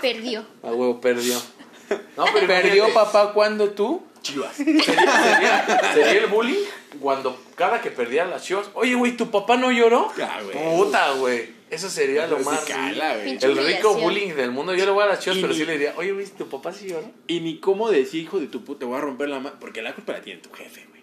[0.02, 0.44] Perdió.
[0.64, 1.40] A huevo, perdió.
[2.18, 4.04] No, pero Perdió papá cuando tú.
[4.24, 4.56] Chivas.
[4.56, 6.64] Sería, sería- sería el bullying
[7.00, 8.66] cuando cada que perdía las chivas.
[8.74, 10.12] Oye, güey, ¿tu papá no lloró?
[10.16, 10.76] Güey.
[10.78, 11.54] Puta, güey.
[11.76, 12.62] Eso sería lo más.
[12.66, 14.74] cala, El rico bullying del mundo.
[14.74, 16.72] Yo le voy a las chivas, pero ni- sí le diría, oye, güey, ¿tu papá
[16.74, 17.12] sí lloró?
[17.28, 19.58] Y ni cómo decir, hijo de tu puta, te voy a romper la mano.
[19.60, 20.96] Porque la culpa la tiene tu jefe, güey.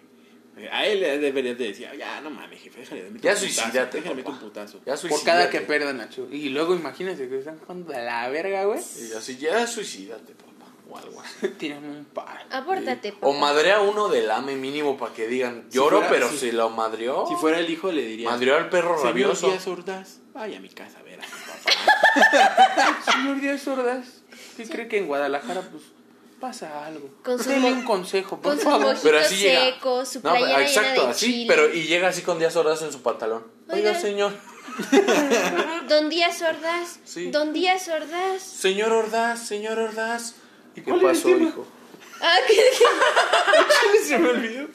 [0.71, 3.35] A él le deberías de decir, ya, no mames, jefe, déjale de meter Ya un
[3.39, 3.61] putazo.
[3.61, 4.77] suicídate, Déjale meter un putazo.
[4.85, 5.25] Ya Por suicídate.
[5.25, 6.09] cada que pierdan a.
[6.31, 8.79] Y luego imagínense que están jugando de la verga, güey.
[8.79, 10.52] Y así, ya suicídate, papá.
[10.93, 11.47] O algo así.
[11.57, 12.39] Tiran un palo.
[12.51, 13.25] Apórtate, papá.
[13.27, 16.69] O madrea uno del AME mínimo para que digan, lloro, fuera- pero si- si lo
[16.69, 17.25] madrió.
[17.27, 18.29] Si fuera el hijo, le diría.
[18.29, 19.47] Madrió al perro Señor rabioso.
[19.49, 23.01] Díaz Ordaz, vaya a mi casa a ver a mi papá.
[23.11, 24.05] Señor Díaz Ordaz,
[24.55, 25.83] ¿qué cree que en Guadalajara, pues,
[26.39, 27.09] pasa algo.
[27.23, 28.95] Con su Dele un consejo, por Con favor.
[29.01, 29.65] Pero así llega.
[29.65, 31.45] secos, su No, playera exacto, llena de así, chile.
[31.47, 33.47] pero y llega así con días Ordaz en su pantalón.
[33.69, 33.99] Oiga, Oiga.
[34.01, 34.33] señor.
[35.87, 36.99] Don Díaz Ordaz.
[37.05, 37.31] Sí.
[37.31, 38.41] Don Díaz Ordaz.
[38.43, 40.35] Señor Ordaz, señor Ordaz.
[40.75, 41.67] ¿Y ¿Qué pasó, hijo?
[42.21, 44.67] Ah, ¿qué Se me olvidó.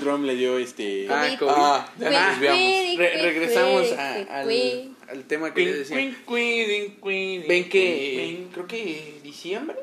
[0.00, 1.06] Trump le dio este.
[1.10, 1.50] Ah, COVID.
[1.54, 2.98] Ah, ya nos desviamos.
[2.98, 5.96] Re- regresamos a- al, al tema que les decía.
[5.96, 9.76] Ven que creo que diciembre,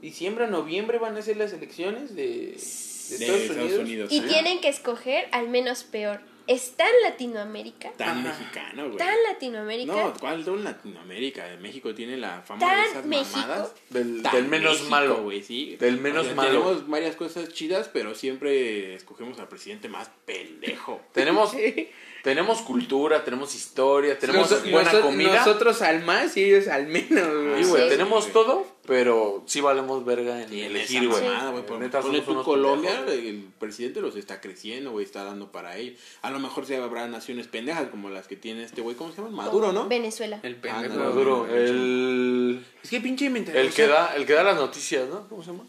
[0.00, 3.80] diciembre o noviembre van a ser las elecciones de, de de Estados, Estados Unidos.
[3.80, 4.12] Unidos.
[4.12, 4.28] Y Ajá.
[4.28, 6.20] tienen que escoger al menos peor.
[6.46, 7.90] ¿Está en Latinoamérica?
[7.96, 8.28] Tan Ajá.
[8.38, 8.92] mexicano, güey.
[8.96, 9.92] ¿Está en Latinoamérica?
[9.92, 11.44] No, ¿cuál de Latinoamérica?
[11.60, 13.38] México tiene la fama ¿Tan de esas México?
[13.38, 13.74] mamadas.
[13.90, 15.22] Del, Tan del menos México, malo.
[15.24, 15.76] güey, sí.
[15.76, 16.48] Del menos O sea, malo.
[16.50, 21.00] Tenemos varias cosas chidas, pero siempre escogemos al presidente más pendejo.
[21.12, 21.52] Tenemos,
[22.26, 25.36] tenemos cultura, tenemos historia, tenemos Nos- buena noso- comida.
[25.38, 27.64] Nosotros al más y ellos al menos, Sí, güey.
[27.64, 27.88] güey, Sí.
[27.88, 28.30] tenemos Sí.
[28.32, 31.22] todo, pero sí valemos verga en Sí, elegir, güey.
[31.22, 31.90] güey.
[32.24, 33.28] Tú unos Colombia, pendejos, güey.
[33.28, 36.00] el presidente los está creciendo, güey, está dando para ellos.
[36.22, 39.18] A lo mejor sí habrá naciones pendejas como las que tiene este güey, ¿cómo se
[39.22, 39.30] llama?
[39.30, 39.86] Maduro, ¿no?
[39.86, 40.40] Venezuela.
[40.42, 40.94] El Ah, pendejo.
[40.94, 43.64] no, Maduro, el, Es que pinche mentalidad.
[43.64, 45.28] el, que da, el que da las noticias, ¿no?
[45.28, 45.62] ¿Cómo se llama?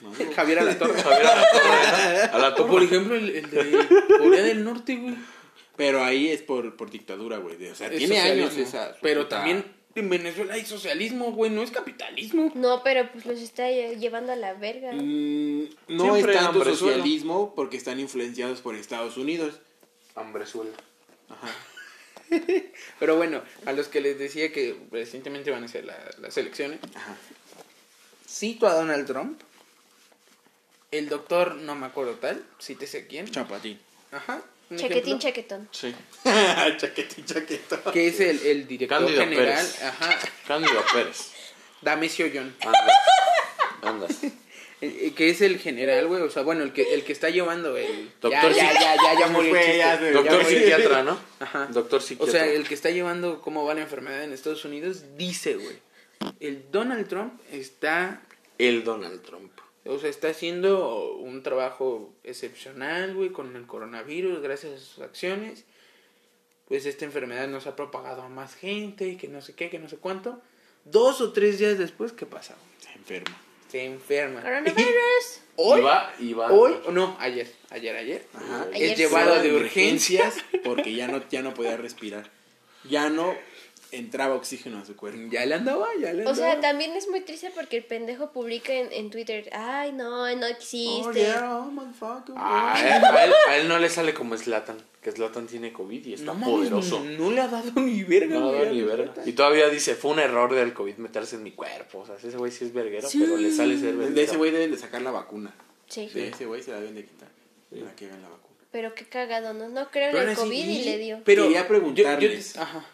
[0.00, 0.30] Maduro.
[0.36, 1.00] Javier Alatorre.
[1.02, 2.68] Javier Alatorre, Alatorre.
[2.70, 3.86] por ejemplo, el, el de
[4.18, 5.14] Corea del Norte, güey.
[5.76, 7.56] Pero ahí es por, por dictadura, güey.
[7.68, 8.96] O sea, Es tiene años esa.
[9.02, 9.64] Pero puta- también
[9.96, 12.50] en Venezuela hay socialismo, güey, no es capitalismo.
[12.54, 14.92] No, pero pues los está lle- llevando a la verga.
[14.92, 19.60] Mm, no Siempre es tanto socialismo porque están influenciados por Estados Unidos.
[20.14, 20.70] Hambrezuela.
[21.28, 21.48] Ajá.
[23.00, 26.78] Pero bueno, a los que les decía que recientemente van a ser la- las elecciones,
[26.94, 27.16] Ajá.
[28.28, 29.40] cito a Donald Trump,
[30.90, 33.78] el doctor, no me acuerdo tal, cítese quién, Chapatín.
[34.12, 34.42] ajá,
[34.76, 35.68] Chaquetín, chaquetón.
[35.72, 35.94] Sí.
[36.76, 37.80] chaquetín, chaquetón.
[37.92, 39.82] que es el, el director Cándido general, Pérez.
[39.82, 41.30] ajá, Cándido Pérez.
[41.82, 42.54] Damesio John,
[43.82, 44.18] Andas.
[44.80, 47.74] Eh, que es el general, güey, o sea, bueno, el que, el que está llevando
[47.76, 48.10] el...
[48.20, 51.18] Doctor ya, ya, ya, ya, ya murió el Fue, ya Doctor ya, psiquiatra, ¿no?
[51.38, 51.68] Ajá.
[51.70, 52.32] Doctor O psiquiatra.
[52.32, 55.78] sea, el que está llevando cómo va la enfermedad en Estados Unidos dice, güey,
[56.40, 58.20] el Donald Trump está,
[58.58, 59.52] El Donald Trump.
[59.86, 65.64] O sea, está haciendo un trabajo excepcional, güey, con el coronavirus, gracias a sus acciones.
[66.66, 69.88] Pues esta enfermedad nos ha propagado a más gente, que no sé qué, que no
[69.88, 70.40] sé cuánto.
[70.86, 72.54] Dos o tres días después, ¿qué pasa?
[72.78, 73.36] Se enferma.
[73.68, 74.40] Se enferma.
[74.42, 75.40] Coronavirus.
[75.56, 76.52] Hoy, Y va, y va.
[76.52, 78.66] hoy, no, ayer, ayer, ayer, Ajá.
[78.74, 80.36] Ayer es llevado de urgencias.
[80.64, 82.28] Porque ya no, ya no podía respirar.
[82.88, 83.36] Ya no
[83.98, 85.18] entraba oxígeno a su cuerpo.
[85.30, 86.30] Ya le andaba, ya le andaba.
[86.30, 90.34] O sea, también es muy triste porque el pendejo publica en, en Twitter, ay, no,
[90.36, 91.02] no existe.
[91.08, 92.34] Oh, yeah, oh, motherfucker.
[92.36, 94.76] Ah, a, él, a él- a él no le sale como Slatan.
[95.02, 97.00] Que Slatan tiene COVID y está No mames, poderoso.
[97.04, 98.70] No, le ha dado ni verga, No, güey.
[98.72, 99.12] ni verga.
[99.26, 101.98] Y todavía dice, fue un error del COVID meterse en mi cuerpo.
[101.98, 103.18] O sea, ese güey sí es verguero, Sí.
[103.20, 104.14] pero le sale ser verguero.
[104.14, 105.54] De ese güey deben de sacar la vacuna.
[105.88, 107.28] Sí, De ese güey se la deben de quitar.
[107.70, 108.40] Para que hagan la vacuna.
[108.70, 109.68] pero qué cagado, ¿no?
[109.68, 111.20] No creo en el COVID y le dio.
[111.24, 112.56] Pero Quería yo- yo- preguntarles.
[112.56, 112.84] ajá.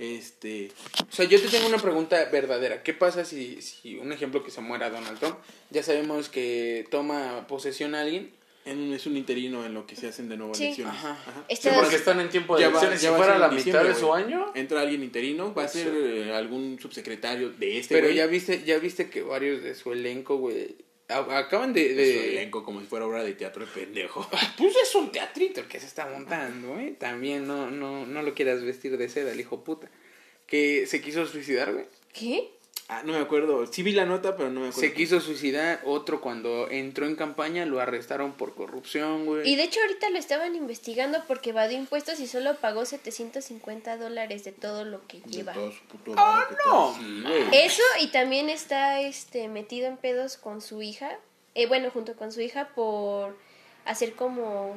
[0.00, 0.70] Este.
[1.08, 2.82] O sea, yo te tengo una pregunta verdadera.
[2.82, 5.36] ¿Qué pasa si, si un ejemplo que se muera Donald Trump?
[5.70, 8.32] Ya sabemos que toma posesión alguien.
[8.66, 10.64] en es un interino en lo que se hacen de nuevo Sí.
[10.64, 10.94] elecciones.
[10.94, 11.18] Ajá.
[11.26, 13.02] Sí, Esta- porque están en tiempo de Ya va- elecciones.
[13.02, 15.68] ya si va a fuera la mitad de su año, Entra alguien interino, va a
[15.68, 15.80] Sí.
[15.82, 18.16] ser eh, algún subsecretario de este Pero güey.
[18.16, 20.68] ya viste, ya viste que varios de su elenco, güey, a-
[21.08, 21.94] acaban de...
[21.94, 24.26] de elenco como si fuera obra de teatro de pendejo.
[24.56, 26.94] Pues es un teatrito el que se está montando, ¿eh?
[26.98, 29.90] También no, no, no lo quieras vestir de seda, el hijo puta.
[30.46, 31.86] Que se quiso suicidar, güey.
[32.12, 32.50] ¿Qué?
[32.88, 33.66] Ah, no me acuerdo.
[33.66, 34.80] Sí vi la nota, pero no me acuerdo.
[34.88, 35.80] Se quiso suicidar.
[35.84, 39.48] Otro cuando entró en campaña lo arrestaron por corrupción, güey.
[39.48, 44.44] Y de hecho ahorita lo estaban investigando porque evadió impuestos y solo pagó 750 dólares
[44.44, 45.54] de todo lo que De lleva.
[45.54, 47.52] todo su puto ¡Ah, varo que no!
[47.52, 51.18] Eso y también está este metido en pedos con su hija,
[51.54, 53.34] eh, bueno, junto con su hija por
[53.86, 54.76] hacer como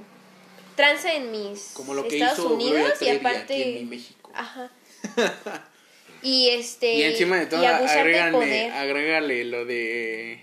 [0.78, 4.32] tranza en mis Como lo que Estados hizo Unidos y aparte aquí en mi México.
[4.34, 4.72] Ajá.
[6.22, 10.40] Y este Y encima de todo, agrégale, agrégale lo de.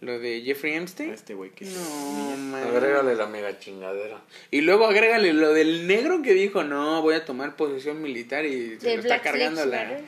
[0.00, 1.10] Lo de Jeffrey Epstein.
[1.12, 2.62] este güey que No, man.
[2.64, 4.22] agrégale la mega chingadera.
[4.50, 8.78] Y luego agrégale lo del negro que dijo, no, voy a tomar posesión militar y
[8.80, 9.84] se lo está Black cargando Lives la.
[9.84, 10.04] Matter.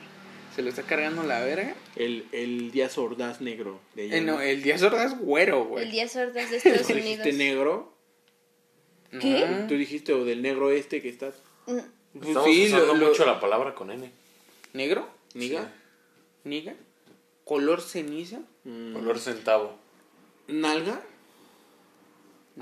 [0.56, 1.74] Se lo está cargando la verga.
[1.96, 4.16] El, el Díaz Ordaz negro de ella.
[4.16, 5.84] Eh, no, el Díaz Ordaz güero, güey.
[5.84, 7.08] El día sordas de Estados ¿Tú Unidos.
[7.24, 7.94] dijiste negro?
[9.20, 9.46] ¿Qué?
[9.68, 11.28] Tú dijiste o del negro este que está...
[11.66, 11.78] Mm,
[12.14, 14.10] Pues Estamos sí, usando lo- lo- mucho la palabra con N.
[14.72, 15.08] ¿Negro?
[15.34, 15.72] ¿Niga?
[16.44, 16.74] ¿Niga?
[17.44, 18.40] ¿Color ceniza?
[18.64, 19.78] Mm, Color centavo.
[20.48, 21.02] ¿Nalga?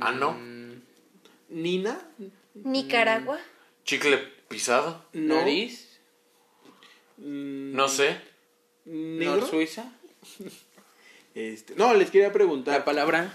[0.00, 0.32] Ah, no.
[0.32, 0.82] Mm,
[1.50, 2.00] ¿Nina?
[2.54, 3.38] Nicaragua.
[3.84, 4.18] Chicle
[4.48, 5.04] pisado.
[5.12, 5.36] No.
[5.36, 5.98] ¿Nariz?
[7.18, 8.20] Mm, No sé.
[8.84, 9.36] ¿Negro?
[9.36, 9.92] ¿Nor Suiza?
[11.32, 12.84] Este, no, les quería La preguntar.
[12.84, 13.32] palabra.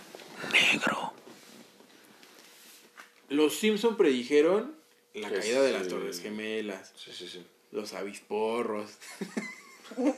[3.30, 4.76] Los Simpson predijeron
[5.14, 7.46] la Que caída de las Torres Gemelas, Sí, sí, sí.
[7.76, 8.98] Los avisporros.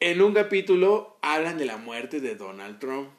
[0.00, 3.10] en un capítulo hablan de la muerte de Donald Trump.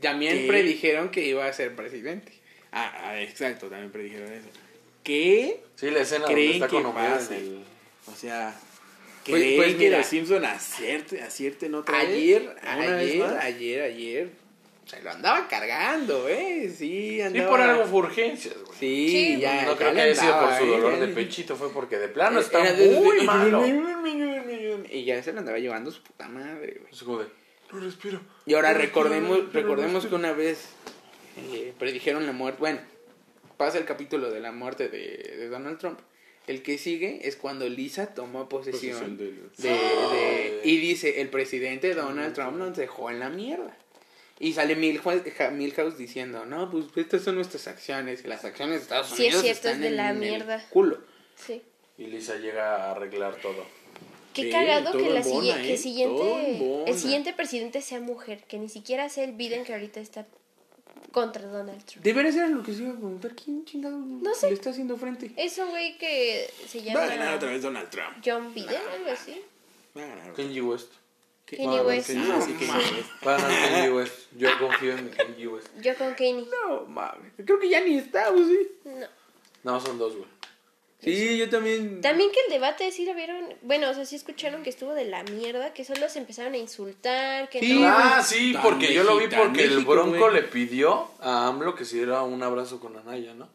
[0.00, 2.32] También predijeron que iba a ser presidente.
[2.72, 4.48] Ah, ah, exacto, también predijeron eso.
[5.04, 7.36] ¿Qué Sí, la escena donde creen está que pase?
[7.36, 7.64] el...
[8.06, 8.58] O sea,
[9.24, 9.98] Pues- ¿creen pues que mira.
[9.98, 12.08] los Simpson acierten, acierten otra vez?
[12.08, 13.44] Ayer, ¿Una vez ayer, más?
[13.44, 14.30] ayer, ayer.
[14.86, 16.72] Se lo andaba cargando, ¿eh?
[16.74, 17.50] Sí, andaba.
[17.50, 18.78] por algo fue urgencias, güey.
[18.78, 19.64] Sí, Sí, ya.
[19.64, 20.66] no ya creo que haya sido por su ¿eh?
[20.68, 23.64] dolor Ya de pechito, fue porque de plano Era está muy de- malo.
[24.90, 26.92] Y ya se lo andaba llevando su puta madre, güey.
[26.92, 27.26] Es como de,
[27.72, 28.20] no respiro.
[28.46, 30.68] Y ahora No respiro, no recordemos, no recordemos que una vez
[31.52, 32.58] eh, predijeron la muerte.
[32.60, 32.78] Bueno,
[33.56, 35.98] pasa el capítulo de la muerte de, de Donald Trump.
[36.46, 42.34] El que sigue es cuando Lisa toma posesión de, de- y dice el presidente Donald
[42.34, 43.76] Trump nos dejó en la mierda.
[44.38, 48.22] Y sale Milhouse, diciendo, no, pues estas son nuestras acciones.
[48.24, 50.18] y Las acciones de Estados Sí, es Unidos cierto, están es de en la el
[50.18, 50.64] mierda.
[50.70, 50.98] culo.
[51.36, 51.62] Sí.
[51.98, 53.64] Y Lisa llega a arreglar todo.
[54.34, 55.76] Qué Sí, cagado que, la que ¿eh?
[55.78, 60.26] siguiente, el siguiente presidente sea mujer, que ni siquiera sea el Biden que ahorita está
[61.10, 62.04] contra Donald Trump.
[62.04, 63.34] Debería ser lo que se iba a preguntar.
[63.34, 64.48] ¿Quién chingado No sé.
[64.48, 65.32] le está haciendo frente?
[65.38, 68.18] Es un güey que se llama Va a ganar otra vez Donald Trump.
[68.22, 69.40] John Biden, algo así.
[69.96, 70.32] Va a ganar.
[70.34, 70.92] Kanye West.
[71.50, 72.06] Ganar West.
[72.08, 72.46] Kanye Ah, West.
[72.48, 72.72] sí, que Sí.
[72.72, 73.26] West.
[73.26, 74.14] Va a ganar Kanye West.
[74.36, 75.68] Yo confío en Kanye West.
[75.80, 76.46] Yo con Kanye.
[76.66, 77.32] No, mames.
[77.44, 78.68] Creo que ya ni está, ¿o sí?
[78.84, 79.06] No.
[79.64, 80.28] No, son dos, güey.
[81.02, 82.00] Sí, yo también.
[82.00, 85.04] También que el debate sí lo vieron, bueno, o sea, sí escucharon que estuvo de
[85.04, 87.86] la mierda, que solo se empezaron a insultar, que Sí, no...
[87.86, 90.32] Ah, sí, Tan porque yo lo vi México, porque el México, Bronco güey.
[90.34, 93.48] le pidió a AMLO que se diera un abrazo con Anaya, ¿no?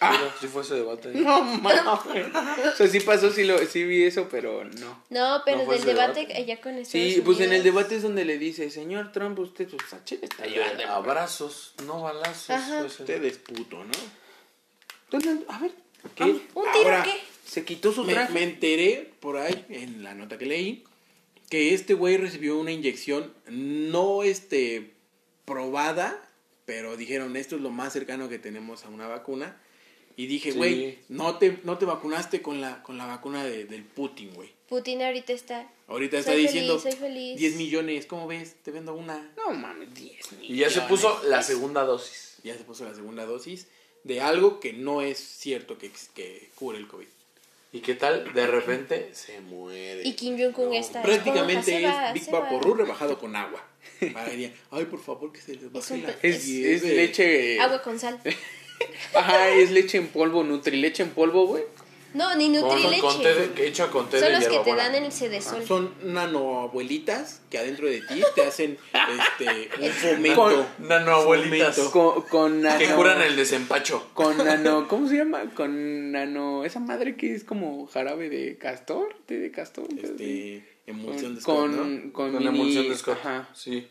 [0.00, 0.32] Ah.
[0.40, 1.08] Sí, fue ese debate.
[1.12, 1.80] No mames.
[1.84, 5.02] o sea, sí pasó, sí, lo, sí vi eso, pero no.
[5.10, 6.36] No, pero No del debate debate.
[6.36, 9.68] allá con Estados Sí, pues en el debate es donde le dice, señor Trump, usted,
[9.68, 9.82] pues
[10.22, 10.86] está llevando.
[10.86, 12.50] abrazos, no balazos.
[12.50, 12.78] Ajá.
[12.78, 13.02] fue ese.
[13.02, 13.90] Usted es puto, ¿no?
[15.10, 15.72] Entonces, a ver,
[16.14, 16.24] ¿qué?
[16.24, 17.18] ¿Un tiro Ahora, qué?
[17.44, 18.32] Se quitó su Me, traje.
[18.34, 20.84] me enteré por ahí, en la nota que leí,
[21.50, 24.94] que este güey recibió una inyección no este
[25.46, 26.22] probada,
[26.66, 29.60] pero dijeron, esto es lo más cercano que tenemos a una vacuna.
[30.18, 30.58] Y dije, Sí.
[30.58, 34.50] güey, no te, no te vacunaste con la, con la vacuna de- del Putin, güey.
[34.68, 35.70] Putin ahorita está...
[35.86, 37.38] Ahorita está Soy diciendo feliz, soy feliz.
[37.38, 38.56] 10 millones, ¿cómo ves?
[38.62, 39.32] Te vendo una.
[39.36, 42.36] No mames, 10 Y ya se puso la segunda dosis.
[42.42, 43.68] Ya se puso la segunda dosis
[44.04, 47.06] de algo que no es cierto que, que cure el COVID.
[47.72, 48.32] ¿Y qué tal?
[48.34, 50.02] De repente se muere.
[50.06, 51.00] Y Kim Jong-un No, está...
[51.02, 52.30] Prácticamente se va, es Big.
[52.30, 53.64] Vaporru rebajado con agua.
[54.12, 56.74] Para que digan, Ay, por favor, que se les Es baje un la Es, fiebre".
[56.74, 57.60] es leche.
[57.60, 58.20] Agua con sal.
[59.14, 61.64] Ajá, es leche en polvo, Nutrileche en polvo, güey.
[62.14, 63.00] No, ni Con, Nutrileche.
[63.02, 65.62] con té de, con té Son de los que te dan en el Cedesol.
[65.66, 68.78] Son nanoabuelitas que adentro de ti te hacen
[69.38, 70.42] este, un fomento.
[70.78, 71.76] Con nanoabuelitas.
[71.76, 71.92] Fomento.
[71.92, 72.78] Con, con nano.
[72.78, 74.08] Que curan el desempacho.
[74.14, 74.88] Con nano.
[74.88, 75.50] ¿Cómo se llama?
[75.54, 76.64] Con nano.
[76.64, 79.14] Esa madre que es como jarabe de castor.
[79.26, 79.86] Té de castor.
[80.02, 82.12] Este, emulsión de con, Scott, ¿no?
[82.12, 83.18] con, Con mini- emulsión de Scott.
[83.20, 83.48] Ajá.
[83.54, 83.86] Sí.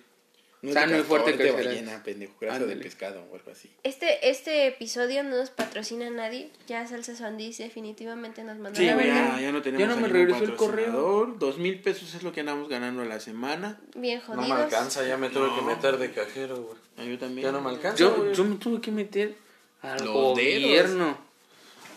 [0.64, 1.54] No es sano de y fuerte crecerá.
[1.70, 3.70] ballena, pendejo, grasa de pescado o algo así.
[3.84, 6.50] Este, este episodio no nos patrocina a nadie.
[6.68, 9.40] Ya Salsa Sondis definitivamente nos mandó Sí, la ya, verdad.
[9.40, 11.38] ya no tenemos Ya no me regresó el patrocinador.
[11.38, 13.80] Dos mil pesos es lo que andamos ganando a la semana.
[13.96, 14.48] Bien No jodidos.
[14.50, 15.68] me alcanza, ya me tuve que No.
[15.68, 16.78] meter de cajero, güey.
[16.98, 17.46] Ah, yo también.
[17.46, 17.98] Ya no me alcanza.
[18.00, 19.36] Yo, yo me tuve que meter
[19.84, 21.18] al Los gobierno.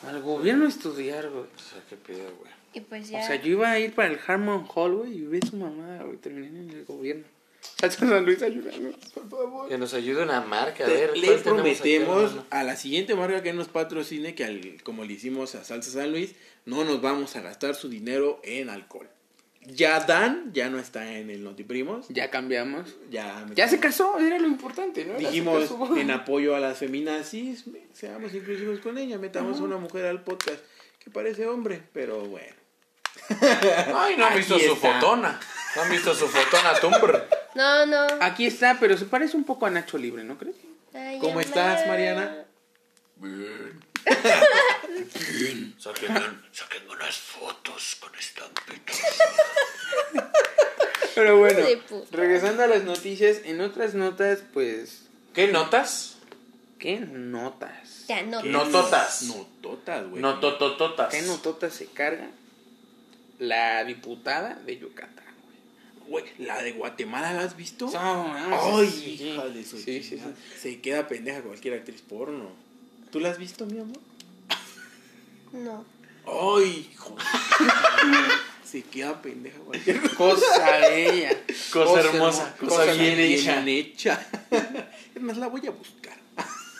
[0.07, 1.44] Al gobierno a estudiar, güey.
[1.44, 2.51] O sea, qué pedo, güey.
[2.75, 3.20] Y pues ya.
[3.20, 6.03] O sea, yo iba a ir para el Harmon Hall, güey, y ve su mamá,
[6.05, 6.18] güey.
[6.18, 7.25] Terminé en el gobierno.
[7.79, 9.68] Salsa San Luis, ayúdanos, por favor.
[9.68, 10.85] Que nos ayude una marca.
[10.85, 14.35] A Te- ver, le ¿cuál tenemos aquí, prometemos a la siguiente marca que nos patrocine
[14.35, 16.35] que al- como le hicimos a Salsa San Luis,
[16.66, 19.09] no nos vamos a gastar su dinero en alcohol.
[19.66, 22.07] Ya Dan ya no está en el Notiprimos.
[22.09, 22.96] Ya cambiamos.
[23.11, 25.14] Ya, Ya se casó, era lo importante, ¿no?
[25.18, 30.23] Dijimos en apoyo a las feminazis, seamos inclusivos con ella, metamos a una mujer al
[30.25, 30.59] podcast
[30.99, 32.55] que parece hombre, pero bueno.
[33.94, 35.38] Ay, no han visto su fotona.
[35.77, 37.29] No han visto su fotona Tumblr.
[37.54, 38.06] No, no.
[38.20, 40.56] Aquí está, pero se parece un poco a Nacho Libre, ¿no crees?
[40.94, 42.44] Ay, ¿Cómo estás, Mariana?
[43.16, 43.80] Bien.
[45.78, 49.00] Saquen, saquen unas fotos con estampitas.
[51.14, 51.66] Pero bueno,
[52.12, 55.02] regresando a las noticias, en otras notas, pues,
[55.34, 56.16] ¿Qué notas?
[56.78, 58.06] ¿qué notas?
[58.08, 58.42] Ya, no.
[58.42, 59.22] ¿Qué Nototas.
[59.22, 60.22] Nototas, güey.
[60.22, 61.10] Nototototas.
[61.10, 62.30] ¿Qué nototas se carga
[63.38, 65.29] la diputada de Yucatán?
[66.11, 67.88] Güey, la de Guatemala, ¿la has visto?
[67.92, 70.33] No, no, Ay, sí, hija de su Sí, sí, chingada.
[70.35, 70.61] sí.
[70.61, 72.51] Se queda pendeja cualquier actriz porno.
[73.12, 73.96] ¿Tú la has visto, mi amor?
[75.53, 75.85] No.
[76.27, 77.16] Ay, hijo.
[78.64, 81.44] Se queda pendeja cualquier Cosa de ella.
[81.73, 83.61] Cosa hermosa, cosa bien hecha.
[83.61, 84.27] Bien hecha.
[85.14, 86.18] es más, la voy a buscar.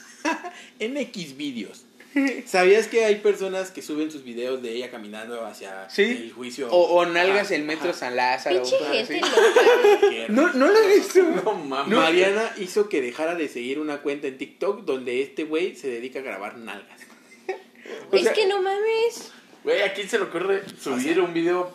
[0.81, 1.85] en X vídeos.
[2.46, 6.03] ¿Sabías que hay personas que suben sus videos de ella caminando hacia Sí.
[6.03, 6.68] el juicio?
[6.70, 7.99] O, o nalgas Ajá, el metro ajá.
[7.99, 8.62] San Lázaro.
[8.62, 10.27] Pinche gente loca.
[10.29, 11.23] No, no lo he visto.
[11.23, 11.96] No mames.
[11.96, 16.18] Mariana hizo que dejara de seguir una cuenta en TikTok donde este güey se dedica
[16.20, 17.01] a grabar nalgas.
[18.12, 19.33] O Es que no mames.
[19.64, 21.73] Güey, ¿a quién se le ocurre subir un video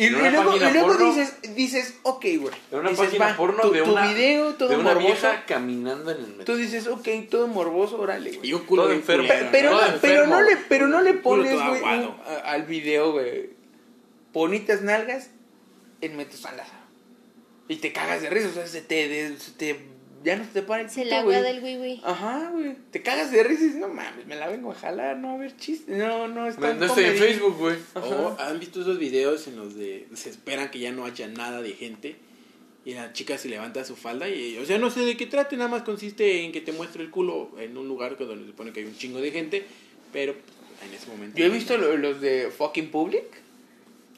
[0.00, 1.06] Y, y luego, y luego porno?
[1.14, 2.54] dices, dices, ok, güey.
[2.70, 5.06] de una Dices, página va, porno tu, de tu una, video todo de una morboso.
[5.08, 6.44] vieja caminando en el metro?
[6.46, 8.48] Tú dices, ok, todo morboso, órale, güey.
[8.48, 9.26] Y un culo Todo enfermo.
[9.28, 10.34] culero, Pero, Todo no, pero, enfermo.
[10.34, 12.08] no le, pero no le pones, güey, aguado.
[12.10, 13.50] un- a- al video, güey.
[14.32, 15.30] Bonitas nalgas
[16.00, 16.78] en Metro San Lázaro.
[17.68, 19.80] Y te cagas de risa, o sea, se te, de- se te
[20.24, 22.00] ya no se te para el Se pito, la agua del wiwi.
[22.04, 22.76] Ajá, güey.
[22.90, 25.36] Te cagas de risa y dices, no mames, me la vengo a jalar, no a
[25.38, 25.96] ver chiste.
[25.96, 27.76] No, no, está No, no estoy en Facebook, güey.
[27.94, 31.62] O han visto esos videos en los de se esperan que ya no haya nada
[31.62, 32.16] de gente
[32.84, 35.54] y la chica se levanta su falda y o sea no sé de qué trate,
[35.56, 38.50] nada más consiste en que te muestre el culo en un lugar que donde se
[38.52, 39.64] supone que hay un chingo de gente,
[40.14, 43.24] pero en ese momento Yo he visto lo- los de fucking public.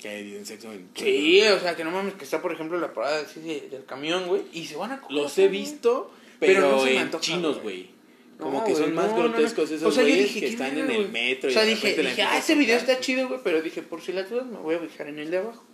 [0.03, 2.93] Que dicen sexo en Sí, o sea, que no mames, que está, por ejemplo, la
[2.93, 4.43] parada así de- del camión, güey.
[4.53, 5.61] Y se van a coger, Los he güey.
[5.61, 7.83] visto, Pero pero, no se me en antoja, chinos, güey.
[7.85, 7.91] güey.
[8.39, 9.29] Como No, que son güey, más no, no, no.
[9.31, 11.13] grotescos esos yo güeyes dije, que ¿qué están verga, en el güey?
[11.13, 11.49] metro.
[11.49, 12.91] O y sea, de dije, repente la dije ah, a ese video tocar.
[12.91, 15.31] está chido, güey, pero dije, por si las dudas me voy a fijar en el
[15.31, 15.65] de abajo.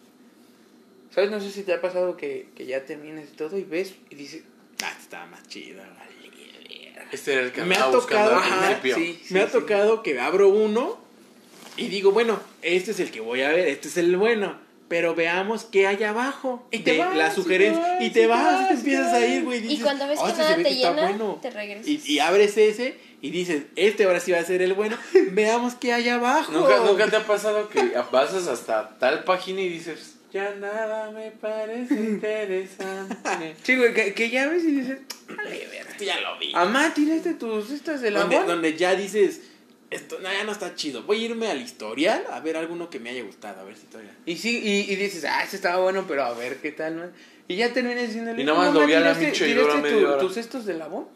[1.14, 1.30] ¿Sabes?
[1.30, 4.14] No sé si te ha pasado que, que ya terminas y todo y ves y
[4.14, 4.42] dices,
[4.82, 6.08] Ah, estaba más chido, vale.
[7.10, 8.96] Este era el que Me andaba ha buscando tocado- al ajá, principio.
[9.24, 10.98] sí, Me ha tocado que abro uno
[11.78, 14.66] y digo, bueno, este es el que voy a ver, este es el bueno.
[14.88, 16.66] Pero veamos qué hay abajo.
[16.70, 17.82] Y te de vas, la y te sugerencia.
[17.82, 19.58] vas, Y te y te vas, y te y empiezas a ir, güey.
[19.58, 21.38] Y dices, cuando ves "Oh, que este se nada te llena, bueno".
[21.42, 21.86] te regresas.
[21.86, 24.96] Y, y abres ese y dices, este ahora sí va a ser el bueno.
[25.32, 26.52] Veamos qué hay abajo.
[26.52, 31.32] ¿Nunca, ¿Nunca te ha pasado que pasas hasta tal página y dices, ya nada me
[31.32, 31.92] parece
[32.62, 33.56] interesante?
[33.62, 34.98] sí, güey, que, que ya ves y dices,
[35.36, 35.68] vale.
[35.90, 36.52] Esto ya lo vi.
[36.54, 38.46] Amá, tiraste tus estas de la donde, Bon?
[38.46, 39.42] donde ya dices,
[39.90, 41.02] esto no, ya no está chido.
[41.04, 43.60] Voy a irme al historial a ver alguno que me haya gustado.
[43.60, 44.14] A ver si todavía.
[44.26, 47.04] Y sí, y, y dices, ah, ese estaba bueno, pero a ver qué tal, ¿no?
[47.48, 50.08] Y ya terminas diciendo, Y nada más lo vi a la Micho y dura media
[50.08, 50.18] hora.
[50.18, 51.06] tus estos de la Bon?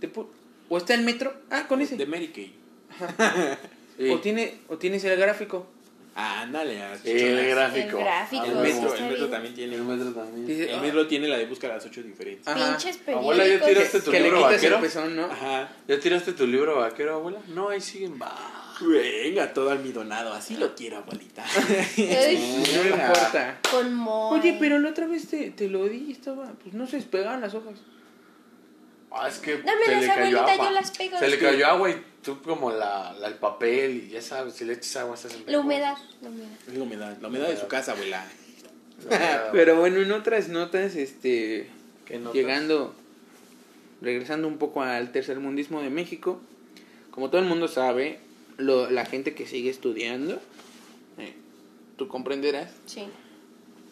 [0.00, 0.28] Te pu-
[0.68, 1.34] ¿O está el metro?
[1.50, 1.96] Ah, con ese.
[1.96, 2.54] De Mary Kay.
[3.98, 4.10] Sí.
[4.10, 5.66] O, tiene, o tienes el gráfico.
[6.18, 6.82] Ah, ándale.
[6.82, 7.98] a El gráfico.
[7.98, 9.74] El gráfico, El Ah, metro, el metro también tiene.
[9.74, 10.46] El metro también.
[10.46, 12.48] Dice, El ah, metro tiene la de buscar a las 8 diferentes.
[12.48, 12.70] Ajá.
[12.70, 13.68] Pinches Abuela, ¿ya periódicos.
[13.68, 14.76] tiraste tu que libro vaquero?
[14.76, 15.26] el pezón, ¿no?
[15.26, 15.68] Ajá.
[15.86, 17.38] ¿Ya tiraste tu libro vaquero, abuela?
[17.48, 18.18] No, ahí siguen.
[18.20, 18.34] Va.
[18.80, 20.32] Venga, todo almidonado.
[20.32, 21.44] Así lo quiero, abuelita.
[21.98, 23.58] No me importa.
[23.70, 24.06] con.
[24.08, 27.40] Oye, pero la otra vez te, te lo di y estaba, pues no se despegaban
[27.42, 27.74] las hojas.
[29.10, 30.64] Ah, es que Dámelas, se le cayó abuelita, agua.
[30.66, 31.18] yo las pego.
[31.18, 34.64] Se le cayó agua y tú como la, la- el papel y ya sabes, si
[34.66, 36.48] le echas agua estás en La humedad, la humedad.
[36.74, 37.16] La humedad.
[37.22, 38.26] La humedad de su casa, abuela.
[39.52, 41.68] Pero bueno, en otras notas, este,
[42.04, 42.34] ¿Qué notas?
[42.34, 42.94] llegando,
[44.02, 46.40] regresando un poco al tercermundismo de México,
[47.10, 48.18] como todo el mundo sabe,
[48.58, 50.40] lo, la gente que sigue estudiando,
[51.18, 51.34] eh,
[51.96, 53.04] tú comprenderás, Sí,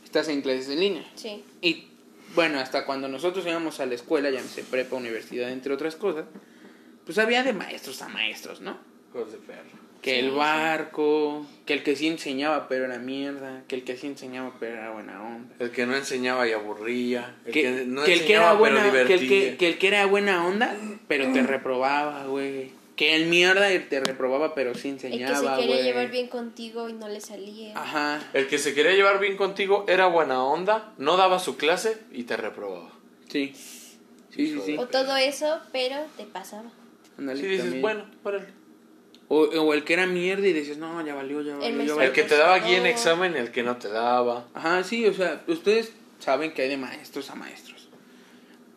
[0.04, 1.04] estás en clases en línea.
[1.14, 1.44] sí.
[1.62, 1.86] Y
[2.34, 5.94] bueno, hasta cuando nosotros íbamos a la escuela, ya no sé, prepa, universidad, entre otras
[5.96, 6.24] cosas,
[7.04, 8.78] pues había de maestros a maestros, ¿no?
[9.10, 9.84] Hijos de perro.
[10.02, 10.36] Que Sí, el sí.
[10.36, 14.74] barco, que el que sí enseñaba pero era mierda, que el que sí enseñaba pero
[14.76, 15.54] era buena onda.
[15.58, 17.34] El que no enseñaba y aburría.
[17.46, 19.56] El Que, que, no que el que era enseñaba, buena, pero que el que, divertía.
[19.58, 20.76] que el que era buena onda,
[21.08, 22.72] pero te reprobaba, güey.
[22.96, 26.88] Que el mierda te reprobaba pero sí El que enseñaba, se quería llevar bien contigo
[26.90, 27.72] y no le salía.
[27.76, 28.20] Ajá.
[28.34, 32.24] El que se quería llevar bien contigo era buena onda, no daba su clase y
[32.24, 32.90] te reprobaba.
[33.30, 33.52] Sí.
[33.54, 34.76] Sí, sí, sí.
[34.76, 36.70] O todo eso, pero te pasaba.
[37.18, 37.82] Ándale, Si dices, también.
[37.82, 38.46] bueno, órale.
[39.28, 41.70] O, o el que era mierda y dices, no, ya valió, ya valió.
[41.70, 42.08] ya maestro valió".
[42.10, 42.86] El que te daba guía en Oh.
[42.86, 44.46] examen el que no te daba.
[44.54, 47.88] Ajá, sí, o sea, ustedes saben que hay de maestros a maestros.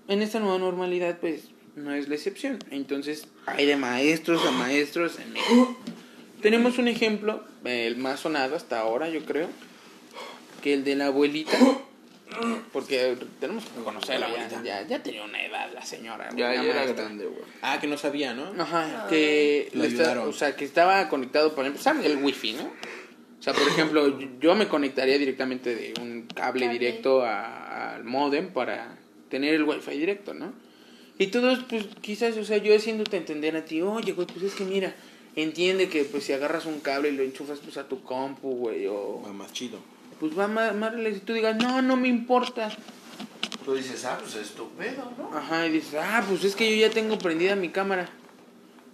[0.07, 2.59] En esta nueva normalidad, pues, no es la excepción.
[2.71, 5.77] Entonces, hay de maestros a maestros en México.
[6.41, 9.49] Tenemos un ejemplo, el más sonado hasta ahora, yo creo,
[10.61, 11.57] que el de la abuelita.
[12.73, 14.61] Porque tenemos que conocer a la abuelita.
[14.63, 16.29] Ya, ya tenía una edad la señora.
[16.31, 17.09] güey, la maestra.
[17.09, 17.29] güey.
[17.61, 18.53] Ah, que no sabía, ¿no?
[18.61, 20.29] Ajá, que, Lo le está- ayudaron.
[20.29, 22.05] o sea, que estaba conectado, por ejemplo, ¿sabes?
[22.05, 22.63] El wifi, ¿no?
[23.39, 26.79] O sea, por ejemplo, yo me conectaría directamente de un cable, Cable.
[26.79, 28.97] directo a- al modem para
[29.29, 30.53] tener el wifi directo, ¿no?
[31.19, 34.53] Y todos, pues, quizás, o sea, yo haciéndote entender a ti, oye, güey, pues es
[34.53, 34.93] que mira,
[35.35, 38.85] entiende que, pues, si agarras un cable y lo enchufas, pues, a tu compu, güey,
[38.87, 39.79] o, Va más chido.
[40.19, 42.69] Pues, va más, más y tú digas, no, no me importa.
[43.63, 45.37] Tú dices, ah, pues es tu pedo, ¿no?
[45.37, 48.09] Ajá, y dices, ah, pues es que yo ya tengo prendida mi cámara.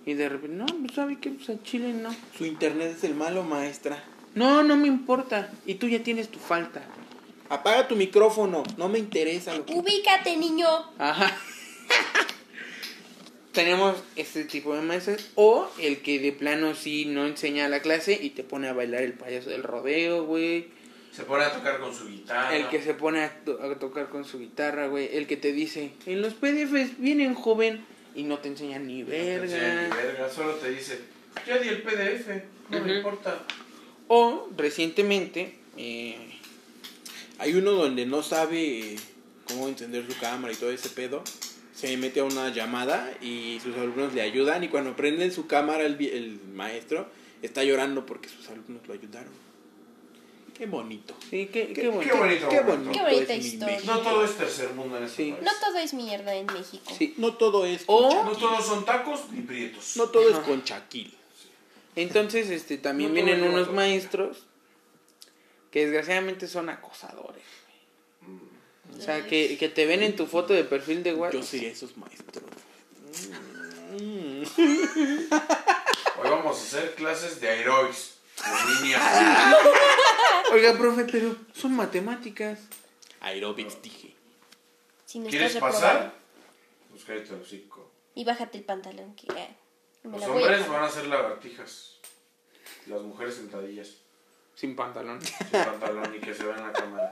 [0.05, 1.29] Y de repente, no, pues, ¿sabe qué?
[1.29, 2.13] Pues, a Chile no.
[2.37, 4.03] Su internet es el malo, maestra.
[4.35, 5.51] No, no me importa.
[5.65, 6.81] Y tú ya tienes tu falta.
[7.49, 9.73] Apaga tu micrófono, no me interesa lo que...
[9.73, 10.67] Ubícate, niño.
[10.97, 11.37] Ajá.
[13.51, 15.29] Tenemos este tipo de maestros.
[15.35, 19.03] O el que de plano sí no enseña la clase y te pone a bailar
[19.03, 20.67] el payaso del rodeo, güey.
[21.15, 22.55] Se pone a tocar con su guitarra.
[22.55, 25.15] El que se pone a, to- a tocar con su guitarra, güey.
[25.15, 27.85] El que te dice, en los PDFs vienen joven
[28.15, 29.95] y no te enseñan ni No te enseña verga.
[29.95, 30.99] ni verga, solo te dice,
[31.47, 32.27] ya di el PDF,
[32.69, 33.43] no me importa.
[34.07, 36.17] O recientemente, eh,
[37.39, 38.95] Hay uno donde no sabe
[39.47, 41.23] cómo encender su cámara y todo ese pedo.
[41.75, 45.83] Se mete a una llamada y sus alumnos le ayudan y cuando prenden su cámara
[45.85, 47.07] el, vi- el maestro
[47.41, 49.42] está llorando porque sus alumnos lo ayudaron.
[50.63, 51.13] Qué bonito.
[51.29, 52.17] sí, qué, qué, Qué bonito.
[52.17, 52.47] bonito.
[52.49, 52.91] Qué bonito.
[52.93, 53.79] Qué bonita es historia.
[53.85, 55.31] No todo es tercer mundo en este Sí.
[55.33, 55.43] país.
[55.43, 56.93] No todo es mierda en México.
[56.97, 57.13] Sí.
[57.17, 59.97] No todo es O- No todos son tacos ni prietos.
[59.97, 61.13] No todo es con Shaquille.
[61.97, 64.45] Entonces, este, también No vienen unos maestros
[65.69, 67.43] que desgraciadamente son acosadores.
[68.97, 71.41] O sea, que, que te ven en tu foto de perfil de WhatsApp.
[71.41, 72.45] Yo sería esos maestros.
[73.99, 74.43] Mm.
[76.21, 78.12] Hoy vamos a hacer clases de aerobics.
[80.53, 82.59] Oiga, profe, pero son matemáticas.
[83.21, 84.15] Aerobics dije.
[85.05, 86.13] Si no ¿Quieres estás pasar?
[86.91, 87.91] Pues cállate el hocico.
[88.15, 89.55] Y bájate el pantalón, que eh,
[90.03, 91.97] me Los la voy a hombres van a hacer lagartijas.
[92.87, 93.89] Las mujeres sentadillas.
[94.55, 95.19] Sin pantalón.
[95.21, 97.11] Sin pantalón y que se vean en la cámara.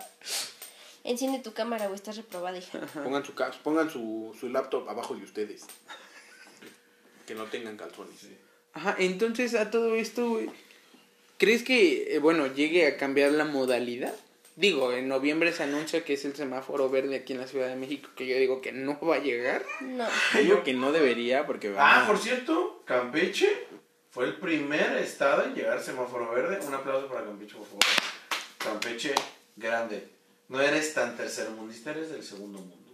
[1.03, 2.79] Enciende tu cámara o estás reprobada, hija.
[2.93, 5.65] Pongan, su, ca- pongan su, su laptop abajo de ustedes.
[7.25, 8.27] Que no tengan calzones.
[8.73, 10.51] Ajá, entonces a todo esto, güey,
[11.41, 14.13] ¿crees que, eh, bueno, llegue a cambiar la modalidad?
[14.55, 17.75] Digo, en noviembre se anuncia que es el semáforo verde aquí en la Ciudad de
[17.75, 19.65] México, que yo digo que no va a llegar.
[19.81, 20.07] No.
[20.39, 23.49] Digo que no debería porque Ah, por cierto, Campeche
[24.11, 26.59] fue el primer estado en llegar a semáforo verde.
[26.67, 27.79] Un aplauso para Campeche, por favor.
[28.59, 29.15] Campeche,
[29.55, 30.07] grande.
[30.47, 32.93] No eres tan tercermundista, eres del segundo mundo.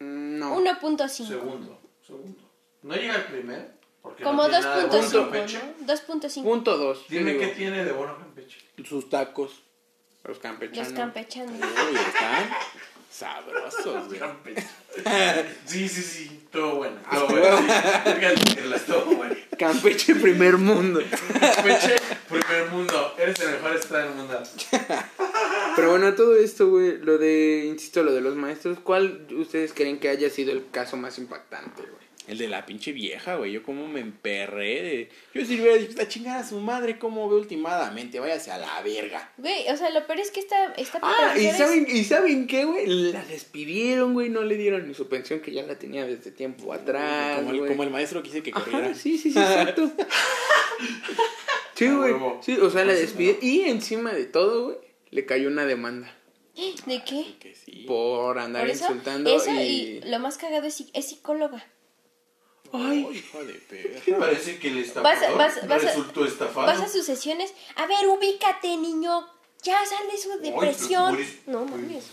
[0.00, 0.56] Mm, No.
[0.56, 1.08] 1.5.
[1.28, 2.42] Segundo, segundo.
[2.82, 3.76] No llega el primer.
[4.22, 5.58] Como no tiene nada de bueno 2.5, Campeche.
[5.58, 5.94] ¿no?
[5.94, 6.42] 2.5.
[6.42, 6.98] Punto dos.
[7.08, 8.58] yo Dime digo, qué tiene de bueno Campeche.
[8.84, 9.62] sus tacos.
[10.24, 10.88] Los campechanos.
[10.88, 11.54] Los campechanos.
[11.54, 12.48] Uy, están
[13.10, 14.18] sabrosos, güey.
[14.18, 14.66] Campeche.
[15.66, 16.46] Sí, sí, sí.
[16.50, 16.96] Todo bueno.
[17.10, 17.58] Todo bueno.
[17.58, 18.84] sí.
[18.86, 19.36] Todo bueno.
[19.58, 21.00] Campeche primer mundo.
[21.40, 21.96] Campeche,
[22.28, 23.14] primer mundo.
[23.18, 24.42] Eres el mejor estado del mundo.
[25.76, 30.00] Pero bueno, todo esto, güey, lo de, insisto, lo de los maestros, ¿cuál ustedes creen
[30.00, 32.05] que haya sido el caso más impactante, güey?
[32.28, 33.52] El de la pinche vieja, güey.
[33.52, 34.82] Yo como me emperré.
[34.82, 38.18] de- Yo si le hubiera dicho, esta chingada a su madre, ¿cómo ve ultimadamente?
[38.18, 39.30] Váyase a la verga.
[39.36, 42.46] Güey, o sea, lo peor es que esta, esta Ah, ¿y es- saben, ¿y saben
[42.48, 42.86] qué, güey?
[43.12, 46.72] La despidieron, güey, no le dieron ni su pensión que ya la tenía desde tiempo
[46.72, 47.70] atrás, como, el, güey.
[47.70, 48.86] como el maestro quise que corriera.
[48.86, 49.90] Ajá, sí, sí, sí, exacto.
[51.74, 52.14] sí, güey.
[52.42, 53.40] Sí, o sea, la despidieron.
[53.42, 54.76] Y encima de todo, güey,
[55.10, 56.12] le cayó una demanda
[56.86, 57.36] ¿De qué?
[57.38, 57.84] Que sí.
[57.86, 59.56] por andar Por eso, insultando eso y...
[59.58, 61.62] y lo más cagado es, es psicóloga.
[62.72, 64.18] Ay, hijo de ¿Qué perra.
[64.18, 66.66] parece que el Vas a- estafador vas- vas a- resultó estafado?
[66.66, 67.52] Vas a sus sesiones.
[67.76, 69.26] A ver, ubícate, niño.
[69.62, 71.14] Ya sal de su depresión.
[71.14, 72.04] eres- No mames.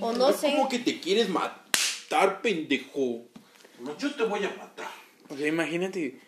[0.00, 0.52] O no sé.
[0.52, 3.24] ¿Cómo que te quieres matar, pendejo?
[3.80, 4.90] No, yo te voy a matar.
[5.28, 6.20] O sea, imagínate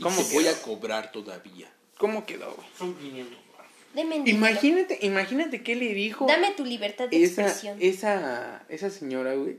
[0.00, 1.70] ¿Cómo voy a cobrar todavía?
[1.98, 2.66] ¿Cómo quedó, güey?
[2.78, 3.72] Son 500 baros.
[3.94, 4.46] Deme el dinero.
[4.48, 7.76] Imagínate, imagínate qué le dijo Dame tu libertad de esa, expresión.
[7.82, 9.58] esa, esa señora, güey,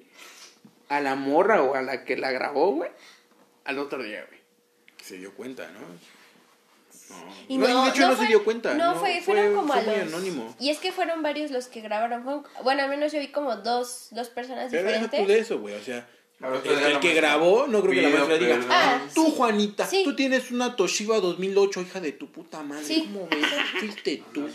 [0.91, 2.91] a la morra o a la que la grabó, güey,
[3.65, 4.39] al otro día, güey.
[5.01, 5.79] Se dio cuenta, ¿no?
[5.79, 7.35] No.
[7.47, 8.73] Y No, de hecho no, fue- se dio cuenta.
[8.73, 10.13] No, fue, fueron como fue a muy los.
[10.13, 10.55] anónimo.
[10.59, 12.23] Y es que fueron varios los que grabaron.
[12.63, 15.27] Bueno, al menos yo vi como dos, dos personas Pero deja tú diferentes.
[15.35, 15.75] de eso, güey.
[15.75, 16.07] O sea,
[16.41, 18.71] el, el que grabó, no creo que la maestra diga, perdón.
[18.71, 19.33] Ah, tú, sí.
[19.37, 20.01] Juanita, Sí.
[20.03, 22.83] tú tienes una Toshiba 2008, hija de tu puta madre.
[22.85, 23.09] Sí.
[23.11, 23.45] ¿Cómo ves?
[23.79, 24.47] Fuiste tú.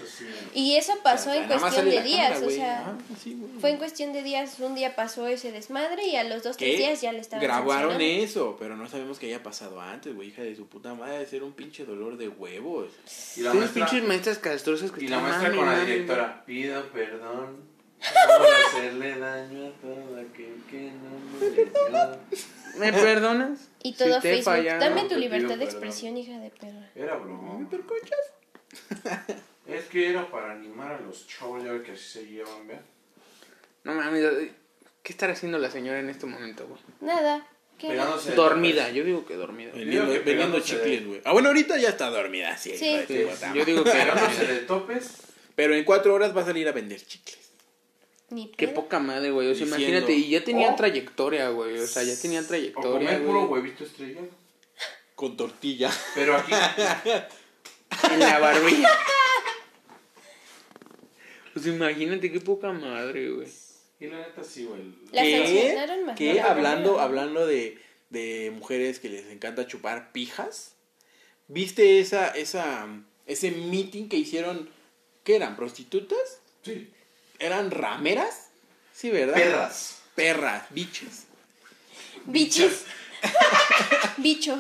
[0.55, 2.31] Y eso pasó O sea, en cuestión de días.
[2.33, 3.37] cámara, o sea, güey.
[3.61, 4.59] fue en cuestión de días.
[4.59, 8.01] Un día pasó ese desmadre y a los dos, tres días ya le estaban Grabaron
[8.01, 10.29] eso, pero no sabemos que haya pasado antes, güey.
[10.29, 12.89] Hija de su puta madre, de ser un pinche dolor de huevos.
[13.37, 16.43] Y la maestra, pinches maestras castrosas que y la maestra con la directora.
[16.47, 17.76] Pido perdón.
[17.99, 22.19] Por hacerle daño a todo aquel que no me dio.
[22.79, 23.69] ¿Me perdonas?
[23.83, 24.45] Y todo Si Facebook.
[24.45, 25.69] fallado, Dame tu libertad de perdón.
[25.75, 26.91] expresión, hija de perra.
[26.95, 27.69] Era broma.
[29.67, 32.79] Es que era para animar a los chavos, ya que así se llevan, ¿ve?
[33.83, 34.25] No mames,
[35.03, 36.81] ¿qué estará haciendo la señora en este momento, güey?
[37.01, 37.45] Nada.
[37.77, 37.89] ¿Qué?
[37.89, 39.73] Pegándose Dormida, yo digo que dormida.
[39.73, 41.21] Vendiendo, que vendiendo pegándose chicles, güey.
[41.25, 42.77] Ah, bueno, ahorita ya está dormida, sí.
[42.77, 43.05] Sí.
[43.55, 45.23] yo digo que Pegándose de topes.
[45.57, 47.46] Pero en cuatro horas va a salir a vender chicles.
[48.31, 49.49] Ni Qué poca madre, güey.
[49.51, 50.77] O sea, Diciendo, imagínate, y ya tenían "Oh".
[50.77, 51.79] trayectoria, güey.
[51.79, 54.29] O sea, ya tenían O trayectoria, comer puro huevito estrellado.
[55.15, 55.91] Con tortilla.
[56.15, 56.53] Pero aquí,
[58.13, 58.91] En la barbilla.
[61.49, 63.49] O Pues imagínate qué poca madre, güey.
[63.99, 64.83] Y la neta sí, güey.
[65.13, 65.47] La ¿Qué?
[65.47, 66.17] sancionaron más.
[66.19, 66.41] ¿Qué?
[66.41, 67.79] Hablando, hablando de,
[68.11, 70.75] de mujeres que les encanta chupar pijas.
[71.49, 72.87] ¿Viste esa, esa,
[73.25, 74.69] ese meeting que hicieron?
[75.25, 75.57] ¿Qué eran?
[75.57, 76.41] ¿Prostitutas?
[76.63, 76.91] Sí.
[77.39, 78.49] ¿Eran rameras?
[78.95, 79.35] Sí, ¿verdad?
[79.35, 79.99] Perras.
[80.15, 81.25] Perras, biches.
[82.25, 82.85] Bichis.
[84.19, 84.59] Bicho.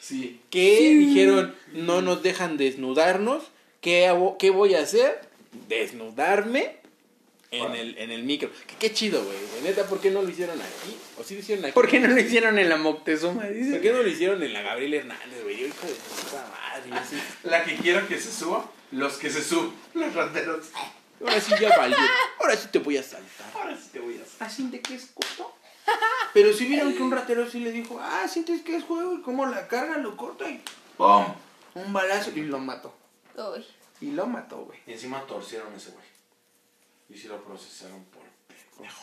[0.00, 0.40] Sí.
[0.50, 3.44] Que dijeron, no nos dejan desnudarnos.
[3.80, 5.20] ¿Qué, hago- qué voy a hacer?
[5.68, 6.76] Desnudarme
[7.50, 8.50] en el, en el micro.
[8.66, 9.36] Qué, qué chido, güey.
[9.62, 10.96] Neta, ¿por qué no lo hicieron aquí?
[11.18, 11.72] ¿O sí lo hicieron aquí?
[11.72, 13.44] ¿Por qué no lo hicieron en la Moctezuma?
[13.46, 13.70] Dice.
[13.72, 15.56] ¿Por qué no lo hicieron en la Gabriel Hernández, güey?
[15.58, 17.16] Yo, hijo de puta madre, sí.
[17.44, 19.72] La que quiero que se suba, los que se suban.
[19.94, 20.66] Los rateros.
[21.20, 21.96] Ahora sí ya valió.
[22.40, 23.50] Ahora sí te voy a saltar.
[23.54, 24.42] Ahora sí te voy a hacer.
[24.42, 25.54] ¿Así de qué es corto?
[26.34, 29.22] Pero si vieron que un ratero sí le dijo, ah, sientes que es juego y
[29.22, 30.62] cómo la carga, lo corta y
[30.96, 31.24] ¡pum!
[31.74, 32.94] Un balazo y lo mató.
[33.36, 33.64] Uy.
[34.00, 34.78] Y lo mató, güey.
[34.86, 36.04] Y encima torcieron a ese güey.
[37.08, 39.02] Y sí lo procesaron por pendejo.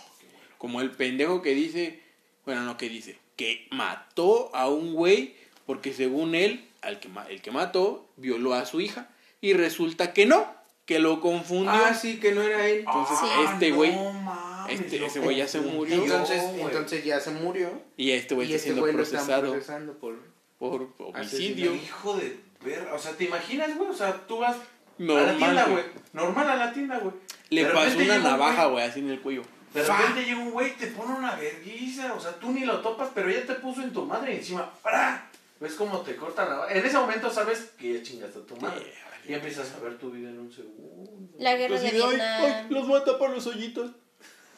[0.57, 2.03] Como el pendejo que dice,
[2.45, 5.36] bueno, no que dice, que mató a un güey
[5.66, 9.09] porque según él, al que, el que mató, violó a su hija.
[9.41, 10.53] Y resulta que no,
[10.86, 11.72] que lo confundió.
[11.72, 12.80] Ah, sí, que no era él.
[12.80, 13.26] Entonces, Sí.
[13.54, 15.96] este güey, No mames, este- lo ese güey ya se murió.
[16.04, 17.70] Entonces, entonces ya se murió.
[17.98, 20.16] y este güey está este siendo lo están procesado procesando por...
[20.60, 21.74] por homicidio.
[21.76, 22.94] Hijo de perra.
[22.94, 23.90] O sea, ¿te imaginas, güey?
[23.90, 25.84] O sea, tú vas a la tienda, güey.
[26.14, 27.14] Normal a la tienda, güey.
[27.50, 29.44] Le pasó una navaja, güey, así en el cuello.
[29.74, 29.98] De ¡Fa!
[29.98, 32.14] repente llega un güey y te pone una vergüenza.
[32.14, 34.72] O sea, tú ni lo topas, pero ya te puso en tu madre y encima.
[34.84, 35.30] ¡Para!
[35.60, 38.82] ¿Ves cómo te cortan la En ese momento sabes que ya chingaste a tu madre.
[38.84, 41.12] Yeah, Y empiezas a ver tu vida en un segundo.
[41.40, 42.42] La guerra Así de de, "Ay, Vietnam.
[42.44, 43.92] ay, los mata por los hoyitos.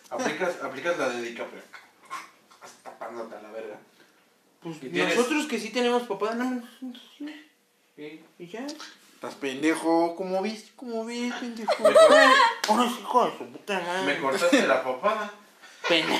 [0.09, 1.61] Aplicas, aplicas la de DiCaprio.
[1.61, 3.77] Estás tapándote a la verga.
[4.61, 5.15] Pues ¿Y tienes?
[5.15, 6.63] nosotros que sí tenemos papá, más.
[7.97, 8.65] Y Y ya.
[9.15, 10.71] Estás pendejo, ¿cómo ves?
[10.75, 11.83] ¿Cómo ves, pendejo?
[11.83, 12.13] me, cor-
[12.69, 14.03] Ahora sí, hijo de su puta madre.
[14.15, 15.31] me cortaste la papada.
[15.87, 16.15] Pena.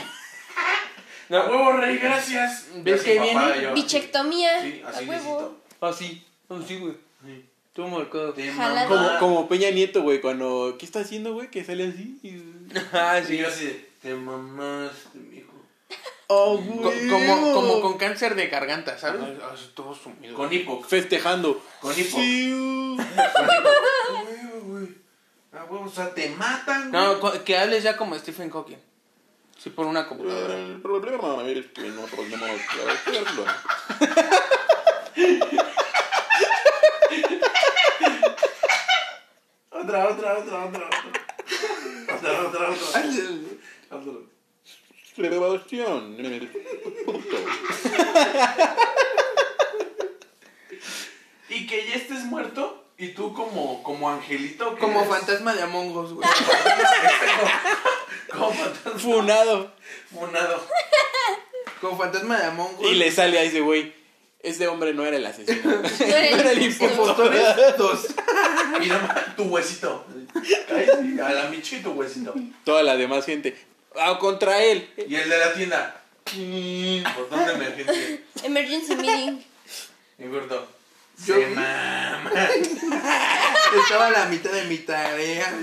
[1.30, 2.68] A huevo, rey, gracias.
[2.78, 3.74] ¿Ves Ya que viene?
[3.74, 4.62] Bichectomía.
[4.62, 5.58] Sí, a así huevo.
[5.82, 6.26] Así.
[6.50, 6.96] Así, güey.
[7.26, 7.46] Sí.
[7.76, 8.88] Te Jalada.
[8.88, 10.78] Como, como Peña Nieto, güey, cuando...
[10.80, 11.49] ¿Qué está haciendo, güey?
[11.49, 12.41] Que sale así y...
[12.93, 13.38] Ah, Y sí.
[13.38, 15.51] yo así de, te mamaste, mijo.
[16.28, 19.21] ¡Oh, Co- como, como con cáncer de garganta, ¿sabes?
[19.76, 20.36] Todo sumido.
[20.36, 20.82] Con hipo.
[20.84, 21.61] Festejando.
[21.82, 22.17] Con hipo.
[22.17, 22.95] Sí, uh.
[22.95, 23.69] Con hipo.
[24.23, 24.88] Güey, güey.
[25.51, 27.03] Ah, güey, o sea, te matan, güey.
[27.03, 28.78] No, que hables ya como Stephen Hawking.
[29.57, 30.55] Sí, por una computadora.
[30.57, 32.49] El problema es que no podemos
[39.86, 42.15] Otra, otra, otra, otra, otra.
[42.15, 43.01] Otra, otra, otra.
[43.91, 44.11] Otra.
[45.15, 46.47] Celebración en el
[47.05, 47.38] puto.
[51.49, 54.75] Y que ya estés muerto y tú como, como angelito.
[54.77, 56.27] Como eres- fantasma de Among Us, güey.
[58.31, 59.71] Como fantasma Funado.
[60.11, 60.67] funado.
[61.79, 62.88] Como fantasma de Among Us.
[62.88, 63.93] Y le sale a ese güey.
[64.46, 65.82] Ese hombre no era el asesino.
[65.82, 67.34] No era el impostor.
[67.78, 68.08] Dos.
[68.82, 70.06] Y nada más tu huesito.
[71.24, 72.34] A la Michi tu huesito.
[72.64, 73.58] Toda la demás gente.
[74.00, 74.88] Ah, contra él.
[74.98, 76.02] Y el de la tienda.
[77.18, 78.20] Botón de emergencia.
[78.43, 79.41] Emergency meeting.
[80.20, 80.68] Y gordo.
[81.26, 82.32] Yo Se mama.
[83.82, 85.58] Estaba a la mitad de mi tarea.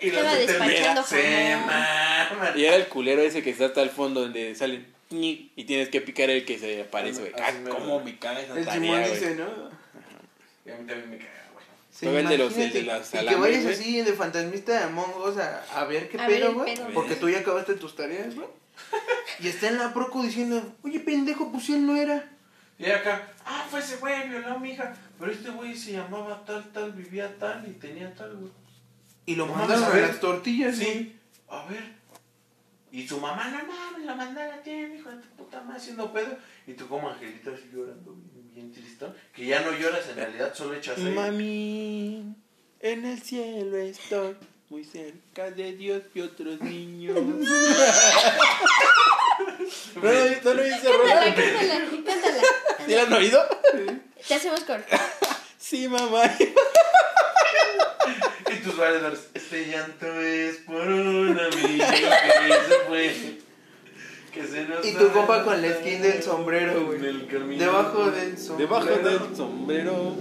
[0.00, 2.52] Y termina, Se mama.
[2.56, 4.91] Y era el culero ese que está hasta el fondo donde salen.
[5.12, 7.32] Y tienes que picar el que se aparece, güey.
[7.36, 9.12] Ah, cómo me caga esa El tarea, güey.
[9.12, 9.46] dice, ¿no?
[10.64, 11.64] Y a mí también me caga, güey.
[11.90, 15.14] Sí, el de los- el de las Y que vayas así de fantasmista de Among
[15.22, 16.74] Us a, a ver qué A pedo, el güey.
[16.94, 18.46] Porque tú ya acabaste tus tareas, güey.
[19.40, 22.30] Y está en la proco diciendo, oye, pendejo, pues si él no era.
[22.78, 24.94] Y acá, ah, fue ese güey, violó a mi hija.
[25.18, 28.50] Pero este güey se llamaba tal, tal, vivía tal y tenía tal, güey.
[29.26, 30.08] Y lo mandaron a a ver.
[30.08, 30.76] las tortillas.
[30.76, 31.16] Sí,
[31.48, 31.92] a ver.
[32.92, 36.12] Y su mamá, no mames, la mandaron a ti, hijo de tu puta madre, haciendo
[36.12, 36.36] pedo.
[36.66, 39.14] Y tú como angelito así llorando, bien, bien tristón.
[39.34, 41.10] Que ya no lloras, en realidad solo echas ahí.
[41.10, 42.34] Mami,
[42.80, 44.36] en el cielo estoy,
[44.68, 47.16] muy cerca de Dios y otros niños.
[49.96, 52.42] no, no lo hice Cántala, cántala, cántala.
[52.86, 53.42] ¿Sí la han oído?
[54.28, 54.96] Te hacemos corto.
[55.58, 56.24] Sí, mamá.
[58.62, 63.38] Y tus valedores, este llanto es por un amigo que se fue.
[64.32, 66.98] Que se nos Y tu ha compa con la skin del sombrero, güey.
[67.00, 67.64] en el camino.
[67.64, 68.68] Debajo del sombrero.
[68.68, 70.16] Debajo del sombrero.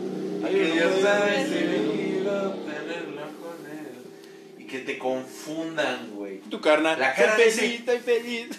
[4.58, 6.40] Y que te confundan, güey.
[6.42, 7.00] Tu carnal.
[7.00, 8.48] La cara de feliz, estoy feliz.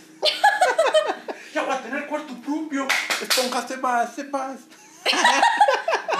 [1.54, 2.88] Ya voy a tener cuarto propio.
[3.20, 4.60] Esponja, sepas, sepas.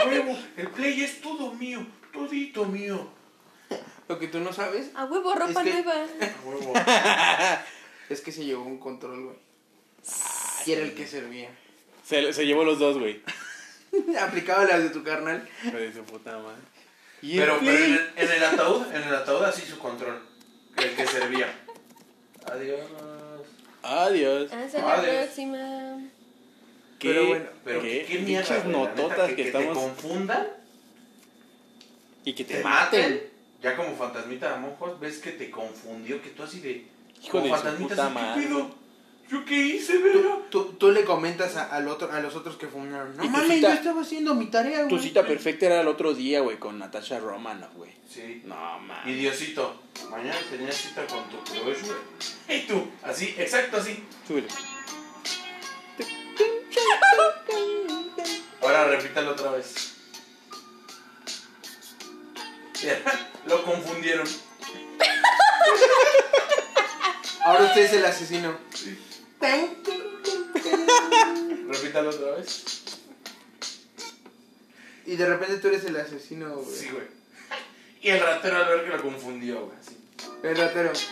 [0.04, 3.08] Huevo, el play es todo mío, todito mío.
[4.12, 5.92] Lo que tú no sabes A huevo, ropa Es que- nueva.
[6.20, 6.72] A huevo.
[8.10, 9.36] es que se llevó un control, güey.
[10.66, 11.48] Y era el que servía.
[12.04, 13.22] Se, se llevó los dos, güey.
[14.20, 15.48] Aplicaba las de tu carnal.
[15.64, 16.60] De su puta madre.
[17.22, 20.20] Y Pero, pero en, el, en el ataúd, en el ataúd así su control.
[20.76, 21.46] El que servía.
[22.52, 22.80] Adiós.
[23.82, 24.52] Adiós.
[24.52, 25.16] Hasta la Adiós.
[25.24, 25.98] próxima.
[26.98, 29.68] ¿Qué, Pero bueno, Pero qué, mierda, neta, nototas que, que, que estamos...
[29.68, 30.46] te confundan,
[32.24, 33.31] y que te, te maten.
[33.62, 36.86] Ya como fantasmita de monjos, ves que te confundió, que tú así de...
[37.22, 38.42] Hijo como de fantasmita, puta así, madre.
[38.42, 38.82] ¿qué pedo?
[39.30, 40.38] ¿Yo qué hice, verga?
[40.50, 43.16] Tú, tú le comentas a, al otro, a los otros que fumaron.
[43.16, 45.02] No Y tu mames, yo estaba haciendo mi tarea, Tu güey.
[45.02, 47.92] cita perfecta era el otro día, güey, con Natasha Romanoff, güey.
[48.10, 48.42] Sí.
[48.44, 49.16] No, Y mames.
[49.18, 52.58] Diosito, mañana tenías cita con tu crush, güey.
[52.58, 54.04] Y tú, así, exacto así.
[54.26, 54.48] Súbele.
[58.60, 59.94] Ahora repítalo otra vez.
[63.46, 64.26] Lo confundieron.
[67.44, 68.56] Ahora usted es el asesino.
[71.68, 72.62] Repítalo otra vez.
[75.06, 76.76] Y de repente tú eres el asesino, güey.
[76.76, 77.06] Sí, güey.
[78.00, 79.78] Y el ratero al ver que lo confundió, güey.
[80.42, 80.92] El ratero.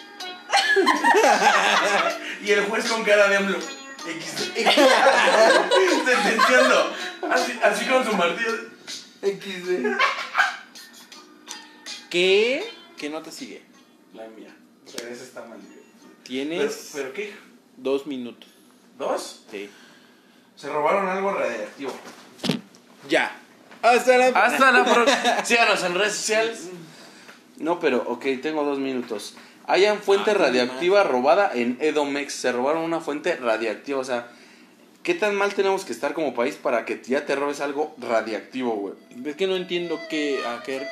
[2.43, 3.59] Y el juez con cara de AMLO.
[3.61, 4.55] XD.
[6.07, 6.97] Sentenciando.
[7.31, 8.53] Así, así con su martillo.
[9.20, 9.87] XD.
[12.11, 12.64] ¿Qué?
[12.98, 13.62] ¿Qué nota sigue?
[14.14, 14.54] La mía.
[14.96, 15.58] Pero ese está mal.
[15.61, 17.32] Pero, Tienes ¿Pero qué?
[17.76, 18.48] dos minutos.
[18.98, 19.44] ¿Dos?
[19.50, 19.70] Sí.
[20.56, 21.92] Se robaron algo radiactivo.
[23.08, 23.36] Ya.
[23.82, 25.44] Hasta la Hasta la próxima.
[25.44, 26.68] Síganos en redes sociales.
[27.56, 29.34] No, pero, ok, tengo dos minutos.
[29.66, 32.32] Hayan fuente Ah, radiactiva robada en Edomex.
[32.34, 34.00] Se robaron una fuente radiactiva.
[34.00, 34.28] O sea,
[35.02, 38.74] ¿qué tan mal tenemos que estar como país para que ya te robes algo radiactivo,
[38.74, 38.94] güey?
[39.24, 40.86] Es que no entiendo qué, a qué...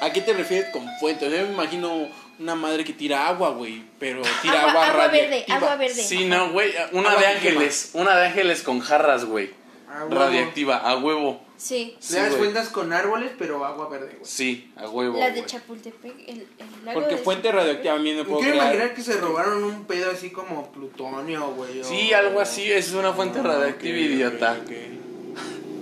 [0.00, 1.24] ¿A qué te refieres con fuente?
[1.30, 2.08] Yo me imagino
[2.38, 5.56] una madre que tira agua, güey, pero tira agua, Agua, agua verde, radiactiva.
[5.56, 6.02] agua verde.
[6.02, 6.72] Sí, no, güey.
[6.92, 7.36] Una Agua de quema.
[7.36, 7.90] ángeles.
[7.94, 9.50] Una de ángeles con jarras, güey.
[10.10, 11.40] Radiactiva, a huevo.
[11.56, 11.96] Sí.
[12.00, 14.24] Sí, Le das cuentas con árboles, pero agua verde, güey.
[14.24, 15.18] Sí, a huevo.
[15.18, 15.46] La de.
[15.46, 16.12] Chapultepec.
[16.28, 19.16] El, el lago Porque de fuente radioactiva a mí no puedo quiero imaginar que se
[19.18, 21.82] robaron un pedo así como plutonio, güey.
[21.84, 22.70] Sí, algo así.
[22.70, 24.58] Es una fuente radiactiva, Ok, ok, idiota.
[24.64, 24.70] ok.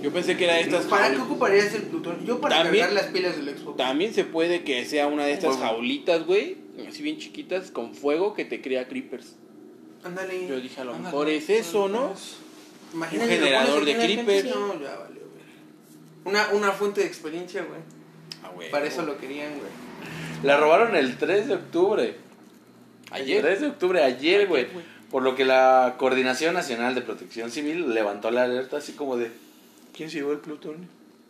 [0.03, 2.19] Yo pensé que era de estas ¿Para qué ocuparías el plutonio?
[2.25, 3.77] Yo para También- cargar las pilas del Xbox.
[3.77, 8.33] También se puede que sea una de estas jaulitas, güey, así bien chiquitas, con fuego
[8.33, 9.37] que te crea creepers.
[10.03, 10.45] Ándale.
[10.47, 12.13] Yo dije, a lo mejor es eso, ¿no?
[12.93, 14.45] Imagínate, un generador de creepers.
[14.55, 16.25] No, ya valió, güey.
[16.25, 17.79] Una, una fuente de experiencia, güey.
[18.43, 18.69] Ah, güey.
[18.69, 19.71] Para eso lo querían, güey.
[20.43, 22.17] La robaron el 3 de octubre.
[23.11, 23.37] Ayer.
[23.37, 24.67] El 3 de octubre, ayer, güey.
[25.09, 29.31] Por lo que la Coordinación Nacional de Protección Civil levantó la alerta así como de...
[29.95, 30.87] ¿Quién se llevó el plutonio?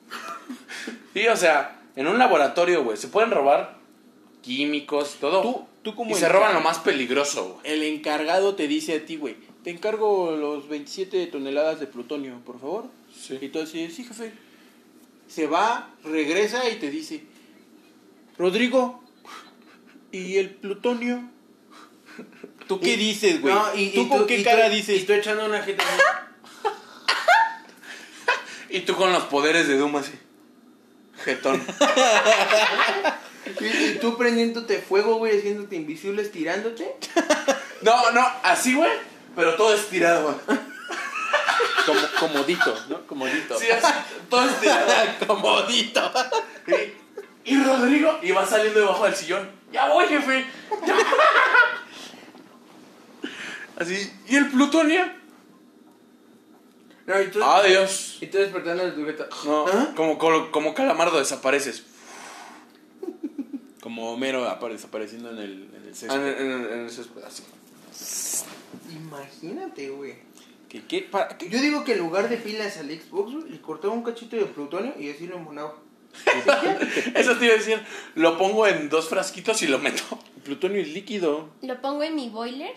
[1.13, 3.77] sí, o sea, en un laboratorio, güey, se pueden robar
[4.41, 5.41] químicos, todo.
[5.41, 7.73] Tú, tú como y se roban lo más peligroso, güey.
[7.73, 12.59] El encargado te dice a ti, güey, te encargo los 27 toneladas de plutonio, por
[12.59, 12.85] favor.
[13.15, 13.37] Sí.
[13.41, 14.33] Y tú así, sí, jefe.
[15.27, 17.23] Se va, regresa y te dice,
[18.37, 19.03] Rodrigo,
[20.11, 21.23] ¿y el plutonio?
[22.67, 23.53] ¿Tú qué Y- dices, güey?
[23.53, 25.01] No, ¿Tú y con qué y cara tú- dices?
[25.01, 25.83] Y tú echando una jeta.
[28.73, 30.13] Y tú con los poderes de Doom así.
[31.23, 31.63] Jetón.
[33.59, 36.95] Y, y tú prendiéndote fuego, güey, haciéndote invisible, estirándote.
[37.81, 38.89] no, no, así, güey.
[39.35, 40.59] Pero todo estirado, güey.
[41.85, 43.05] Como, comodito, ¿no?
[43.05, 43.59] Comodito.
[43.59, 43.91] Sí, así,
[44.29, 44.87] todo estirado.
[45.27, 46.11] comodito.
[47.45, 49.51] Y, y Rodrigo iba saliendo debajo del sillón.
[49.73, 50.45] Ya voy, jefe.
[50.87, 50.95] Ya.
[53.77, 54.13] Así.
[54.29, 55.22] ¿Y el plutonio?
[57.05, 58.17] No, y tú, Adiós.
[58.21, 59.27] y tú despertando de tu jeta.
[59.45, 59.91] No, ¿Ah?
[59.95, 61.83] como, como, como calamardo desapareces.
[63.81, 66.15] Como Homero apare- desapareciendo en el, en el Ah,
[66.79, 67.21] En, césped.
[67.21, 68.45] ese así.
[68.95, 70.15] Imagínate, güey.
[70.69, 71.49] ¿Qué, qué, para, qué?
[71.49, 74.45] Yo digo que en lugar de pilas al Xbox, güey, le cortaba un cachito de
[74.45, 75.75] plutonio y así lo embonaba.
[77.15, 77.81] Eso te iba a decir.
[78.15, 80.03] Lo pongo en dos frasquitos y lo meto.
[80.37, 81.49] El plutonio es líquido.
[81.61, 82.73] Lo pongo en mi boiler.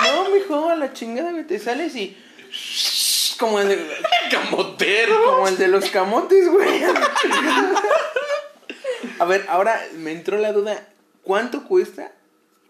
[0.04, 2.18] No, mijo, a la chingada, güey, te sales y...
[3.40, 3.98] Como el de,
[4.32, 5.24] Camotero.
[5.26, 6.84] como el de los camotes, güey.
[9.20, 10.88] A ver, ahora me entró la duda.
[11.22, 12.12] ¿Cuánto cuesta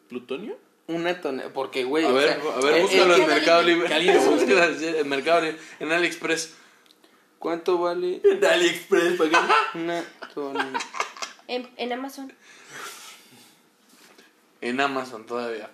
[0.10, 0.58] ¿Plutonio?
[0.88, 1.54] Una tonelada?
[1.54, 3.94] Porque, güey, A o ver, sea, a ver, el- búscalo el- en Mercado Libre.
[3.94, 4.54] alguien lo busque.
[4.56, 5.58] Búscalo en Mercado Libre.
[5.80, 6.54] En AliExpress.
[7.40, 9.38] ¿Cuánto vale De AliExpress, ¿para qué?
[9.78, 10.80] una tonelada?
[11.48, 12.34] En, en Amazon.
[14.62, 15.70] En Amazon todavía.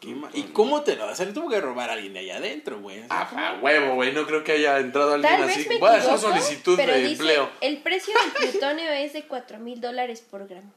[0.00, 1.34] ¿Qué ma- ¿Y cómo te lo vas a hacer?
[1.34, 3.02] Tuvo que robar a alguien de allá adentro, güey.
[3.10, 4.12] Ah, a huevo, güey.
[4.12, 5.68] No creo que haya entrado alguien Tal así.
[5.78, 7.50] Voy a solicitud pero de dice, empleo.
[7.60, 10.72] el precio del plutonio es de 4 mil dólares por gramo.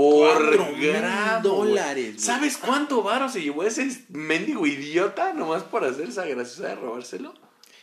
[0.00, 0.92] Por Cuatro güey.
[1.42, 2.14] dólares.
[2.18, 7.34] ¿Sabes cuánto varo se llevó ese mendigo idiota nomás por hacer esa graciosa de robárselo?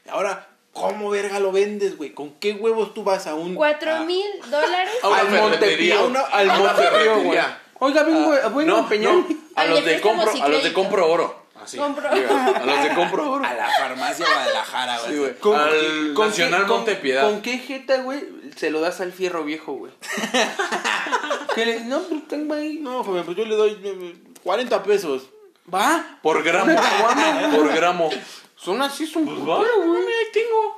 [0.10, 2.14] Ahora, ¿cómo verga lo vendes, güey?
[2.16, 3.54] ¿Con qué huevos tú vas a un...
[3.54, 4.94] 4 a- mil dólares.
[5.04, 5.28] Al
[6.08, 6.50] una- al
[7.24, 7.40] güey.
[7.80, 10.74] Oiga, vengo, Ah, vengo a no, no, a los de de compro, a los de
[10.74, 11.37] compro oro.
[11.68, 11.78] Así.
[11.78, 12.10] Compro.
[12.12, 12.16] A
[12.66, 13.46] los de compro oro.
[13.46, 15.12] A la farmacia Guadalajara, güey.
[15.12, 15.36] Sí, güey.
[15.40, 17.24] ¿Con- Al con Nacional qué- con- Montepiedad.
[17.30, 18.24] ¿Con qué jeta, güey,
[18.56, 19.92] se lo das al fierro viejo, güey?
[21.56, 22.80] que le, no, pues tengo ahí.
[22.82, 25.24] No, joven, pues yo le doy eh, 40 pesos.
[25.74, 26.20] Va.
[26.22, 26.72] Por gramo.
[27.56, 28.10] por gramo.
[28.56, 29.46] Son así, son Pues güey.
[29.86, 30.77] güey, ahí tengo.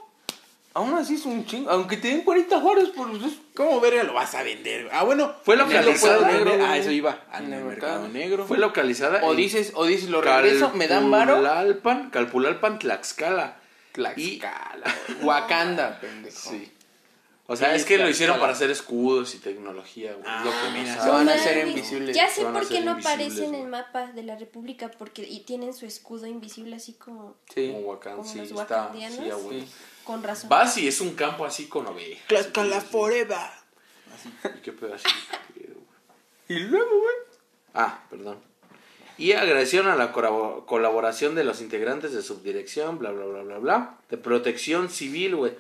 [0.74, 1.70] Aún así es un chingo.
[1.72, 3.34] Aunque te den 40 horas por los dos.
[3.56, 4.88] ¿Cómo verga lo vas a vender?
[4.92, 5.34] Ah, bueno.
[5.44, 5.82] Fue negro,
[6.28, 6.66] negro.
[6.66, 7.24] Ah, eso iba.
[7.34, 8.02] En En el mercado.
[8.04, 8.46] mercado negro.
[8.46, 11.34] Fue localizada O dices, o dices, lo regreso, me dan varo.
[11.42, 13.58] Calpulalpan, Calpulalpan, Tlaxcala.
[13.94, 15.26] Tlaxcala, güey.
[15.26, 16.38] Wakanda, pendejo.
[16.52, 16.72] Sí.
[17.52, 20.24] O sea, Sí, es que lo hicieron para hacer escudos y tecnología, güey.
[20.28, 22.16] Ah, lo que no mira, se van a hacer invisibles.
[22.16, 25.74] Ya sé por qué no aparecen en el mapa de la República porque y tienen
[25.74, 27.72] su escudo invisible así como Sí.
[27.74, 28.62] Como Wakanda, Como sí, los está.
[28.84, 29.18] wakandianos.
[29.18, 29.62] Sí, ah, güey.
[29.62, 29.68] Sí.
[30.10, 30.50] Con razón.
[30.50, 32.26] Vas y es un campo así con ovejas.
[32.26, 33.38] Tlaxcala forever.
[34.58, 35.06] ¿Y qué pedo así?
[35.54, 36.60] ¿Qué pedo, güey?
[36.60, 37.16] Y luego, güey.
[37.76, 38.40] Ah, perdón.
[39.20, 43.98] Y agradecieron a la colaboración de los integrantes de subdirección, bla, bla, bla, bla, bla,
[44.10, 45.54] de protección civil, güey.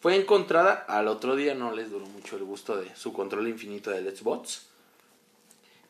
[0.00, 3.90] Fue encontrada, al otro día no les duró mucho el gusto de su control infinito
[3.90, 4.66] de Let's Bots.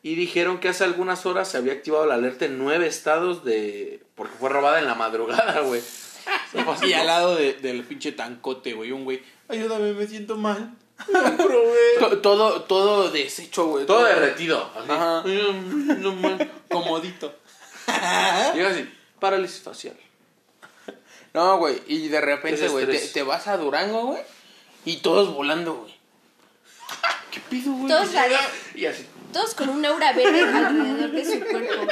[0.01, 4.01] Y dijeron que hace algunas horas se había activado la alerta en nueve estados de...
[4.15, 5.81] Porque fue robada en la madrugada, güey.
[6.65, 9.21] Pasó Y al lado de- del pinche tancote, güey, un güey.
[9.47, 10.73] Ayúdame, me siento mal.
[11.11, 11.77] No probé.
[11.99, 13.85] To- Todo, todo deshecho, güey.
[13.85, 14.69] Todo derretido.
[14.75, 14.91] así.
[14.91, 15.23] Ajá.
[15.23, 16.51] No mal.
[16.69, 17.35] Comodito.
[18.55, 19.95] Llega así, parálisis facial.
[21.33, 21.81] No, güey.
[21.87, 24.23] Y de repente, güey, te, te vas a Durango, güey.
[24.85, 25.93] Y todos volando, güey.
[27.31, 27.87] ¿Qué pido, güey?
[27.89, 28.09] Todos,
[28.73, 29.05] Y así.
[29.31, 31.91] todos con un aura verde alrededor de su cuerpo.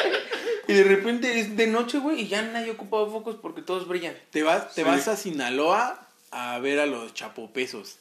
[0.67, 4.15] Y de repente es de noche, güey, y ya nadie ocupaba focos porque todos brillan.
[4.31, 4.87] Te vas, te Sí.
[4.87, 7.97] vas a Sinaloa a ver a los chapopesos.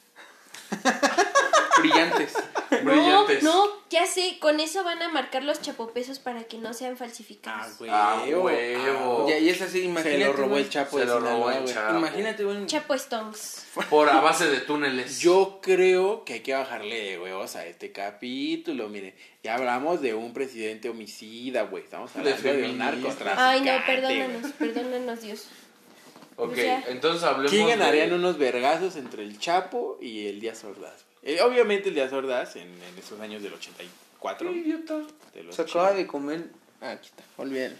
[1.79, 2.33] Brillantes.
[2.83, 3.43] Brillantes.
[3.43, 6.97] No, no, ya sé, con eso van a marcar los chapopesos para que no sean
[6.97, 7.77] falsificados.
[7.77, 7.91] güey.
[7.93, 9.27] Ah, huevo.
[9.29, 10.25] Ya, y es así, Se imagínate.
[10.25, 11.65] lo robó el Chapo Se de lo robó el.
[11.65, 11.97] Chapo.
[11.97, 12.65] Imagínate, güey.
[12.65, 13.65] Chapo Stonks.
[13.89, 15.19] Por a base de túneles.
[15.19, 18.87] Yo creo que hay que bajarle de huevos a este capítulo.
[18.89, 19.13] Miren,
[19.43, 21.83] ya hablamos de un presidente homicida, güey.
[21.83, 22.85] Estamos hablando de, un feminista.
[22.85, 23.41] narcotraficante.
[23.41, 23.85] Ay, no, güey.
[23.85, 25.47] perdónanos, perdónanos, Dios.
[26.37, 30.41] Ok, O sea, entonces hablemos ¿Quién de- ganarían unos vergazos entre el Chapo y el
[30.41, 31.04] Díaz Ordaz?
[31.25, 34.51] Eh, obviamente el Díaz Ordaz en, en esos años del 84.
[34.51, 35.01] Qué idiota.
[35.33, 36.45] De los Se acaba chidos, de comer.
[36.81, 37.23] Ah, aquí está.
[37.37, 37.75] Olvídalo.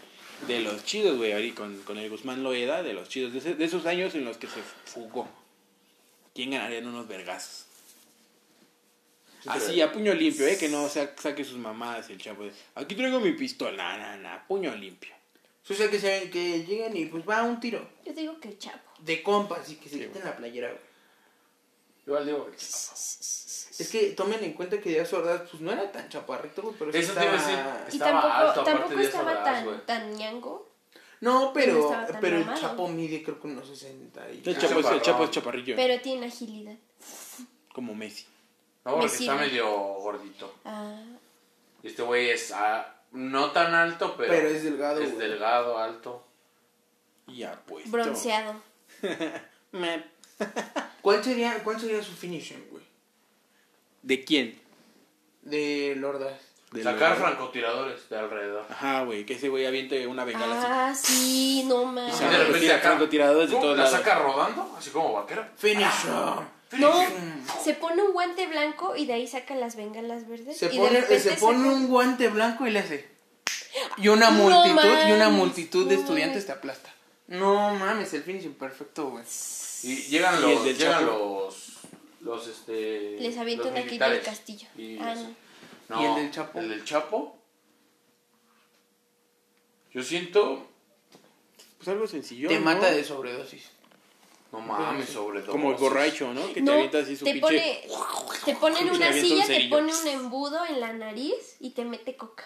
[0.47, 3.55] de los chidos, güey, ahí con, con el Guzmán Loeda, de los chidos, de, ese-
[3.55, 5.27] de esos años en los que se fugó.
[6.33, 7.65] ¿Quién ganaría en unos vergazos?
[9.47, 10.57] Así, a puño limpio, ¿eh?
[10.57, 12.43] Que no sa- saque sus mamadas el Chapo.
[12.45, 15.13] de, Aquí traigo mi pistola, nah, nah, nah, puño limpio.
[15.69, 17.87] O sea, que, se, que lleguen y pues va un tiro.
[18.05, 18.79] Yo digo que el Chapo.
[18.99, 20.81] De compas y que se quiten la playera, güey.
[22.05, 22.57] Igual digo que
[23.77, 26.91] Es que tomen en cuenta que Díaz Ordaz pues no era tan chaparrito, güey, pero
[26.93, 27.85] sí Eso te iba a estaba-.
[27.91, 30.69] Y tampoco, alto, tampoco estaba tan, tan ñango.
[31.21, 31.91] No, No pero,
[32.21, 32.53] pero el.
[32.53, 34.41] Chapo mide creo que unos 60 y...
[34.45, 35.01] El Ah, Chapo, es, el.
[35.01, 35.75] Chapo es chaparrillo.
[35.75, 36.75] Pero tiene agilidad.
[37.73, 38.25] Como Messi.
[38.85, 40.53] No, porque está medio gordito.
[40.63, 41.01] Ah,
[41.83, 45.27] Este güey es ah, no tan alto, pero, Pero es delgado, Es güey.
[45.29, 46.23] delgado, alto.
[47.27, 47.91] Y apuesto.
[47.91, 48.55] bronceado.
[49.73, 50.05] Me-
[51.05, 52.83] ¿Cuál sería, ¿Cuál sería su finishing, güey?
[54.01, 54.59] ¿De quién?
[55.43, 56.33] De Lordas.
[56.71, 58.65] De Sacar francotiradores de alrededor.
[58.71, 60.65] Ajá, güey, que ese güey aviente una bengala así.
[60.67, 62.15] Ah, sí, no Y mames.
[62.15, 63.99] se de repente acá- francotiradores de todos ¿La lados.
[63.99, 64.75] saca rodando?
[64.75, 65.45] Así como vaquero.
[65.55, 65.85] Finish.
[66.79, 67.03] No,
[67.63, 70.57] se pone un guante blanco y de ahí saca las bengalas verdes.
[70.57, 73.07] Se y de pone, repente se pone saca- un guante blanco y le hace.
[73.97, 76.89] Y una No multitud, y una multitud de estudiantes te aplasta.
[77.27, 79.23] No mames, el finishing perfecto, güey.
[79.85, 81.45] Y llegan los, llegan Chapo.
[81.45, 81.71] los,
[82.21, 83.17] los, este...
[83.19, 84.25] Les avienta los quita del militares.
[84.25, 84.67] castillo.
[84.77, 85.35] Y, Ah, no.
[85.89, 86.59] no, ¿Y el del Chapo?
[86.59, 87.37] El del Chapo.
[89.93, 90.67] Yo siento...
[91.77, 92.49] Pues algo sencillo.
[92.49, 92.65] te ¿no?
[92.65, 93.69] mata de sobredosis.
[94.51, 95.51] No mames, sobre todo.
[95.51, 96.51] Como el borracho, ¿no?
[96.53, 97.41] Que te avienta así su te pinche.
[97.47, 97.87] pone,
[98.45, 102.15] te pone en una silla, te pone un embudo en la nariz y te mete
[102.15, 102.45] coca.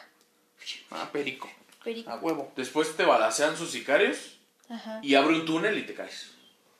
[0.91, 1.49] Ah, perico.
[1.83, 2.09] Perico.
[2.09, 2.51] A huevo.
[2.55, 4.37] Después te balacean sus sicarios
[4.69, 4.99] Ajá.
[5.03, 6.31] y abre un túnel y te caes.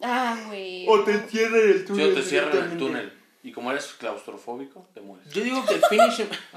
[0.01, 0.85] Ah, güey.
[1.27, 3.13] cierran el Sí, o te cierran el túnel.
[3.43, 5.31] Y como eres claustrofóbico, te mueres.
[5.33, 5.81] Yo digo que el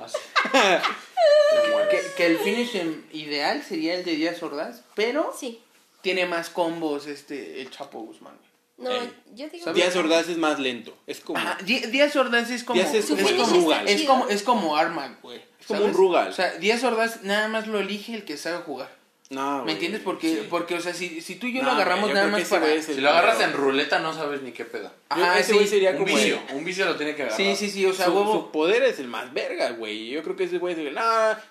[0.03, 1.89] te mueres.
[1.91, 5.61] que, que el finishing ideal sería el de Díaz Ordaz, pero Sí.
[6.01, 8.35] tiene más combos este el Chapo Guzmán.
[8.79, 8.91] No,
[9.35, 9.75] yo digo ¿Sabes?
[9.77, 10.97] Díaz Ordaz es más lento.
[11.07, 11.39] Es como.
[11.39, 13.89] Ajá, Díaz Ordaz es como Díaz es- finish como Rugal.
[13.89, 15.39] es como es como Armag, güey.
[15.61, 15.95] Es como ¿sabes?
[15.95, 16.29] un Rugal.
[16.31, 18.91] O sea, Díaz Ordaz nada más lo elige el que sabe jugar.
[19.33, 19.75] No, ¿Me güey.
[19.75, 20.03] entiendes?
[20.05, 22.43] Porque, porque o sea, si, si tú y yo No, lo agarramos yo nada más
[22.49, 22.67] para...
[22.69, 24.85] es el Si lo agarras en ruleta no sabes ni qué pedo.
[24.85, 25.55] Yo- Ajá, ese sí.
[25.55, 26.07] güey sería Un como.
[26.09, 26.39] vicio.
[26.49, 27.37] el- Un vicio lo tiene que agarrar.
[27.39, 28.33] Sí, sí, sí, o sea, su, huevo...
[28.33, 30.11] su poder es el más verga, güey.
[30.11, 31.01] Yo creo que ese güey es no,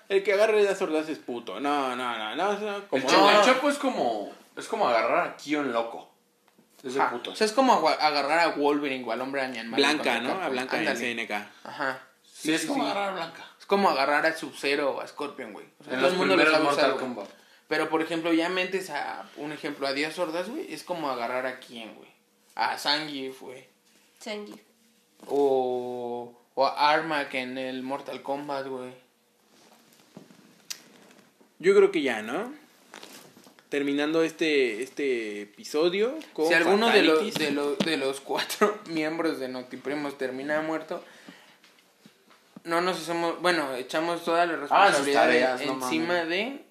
[0.08, 1.58] el que agarre Díaz Ordaz es puto.
[1.60, 2.48] No, no, no, no.
[2.50, 3.38] o sea, El, como- Chapo, No.
[3.40, 6.08] el Chapo es como, es como agarrar a Kion loco.
[6.84, 7.10] Es Ajá.
[7.10, 7.32] puto.
[7.32, 9.64] O sea, es como agarrar a Wolverine o al hombre araña.
[9.66, 10.40] Blanca, ¿no?
[10.40, 10.96] A Blanca en.
[10.96, 11.32] CNK.
[11.64, 12.00] Ajá.
[12.24, 12.90] sí, es sí, como sí.
[12.90, 13.44] agarrar a Blanca.
[13.58, 15.66] Es como agarrar a Sub-Zero o a Scorpion, güey.
[15.80, 16.96] O sea, En todo los el mundo lo sabe usar.
[16.96, 17.28] Kombat.
[17.72, 21.46] Pero, por ejemplo, ya metes a, un ejemplo, a Díaz Ordaz, güey, es como agarrar
[21.46, 22.10] a quién, güey.
[22.54, 23.64] A Zangief, güey.
[24.18, 24.60] Sanji.
[25.26, 28.92] O, o a Armak en el Mortal Kombat, güey.
[31.60, 32.52] Yo creo que ya, ¿no?
[33.70, 39.40] Terminando este, este episodio con Si alguno de los, de, los, de los cuatro miembros
[39.40, 41.02] de Notiprimos termina muerto,
[42.64, 46.70] no nos hacemos, bueno, echamos toda la Ah, responsabilidad tareas, encima de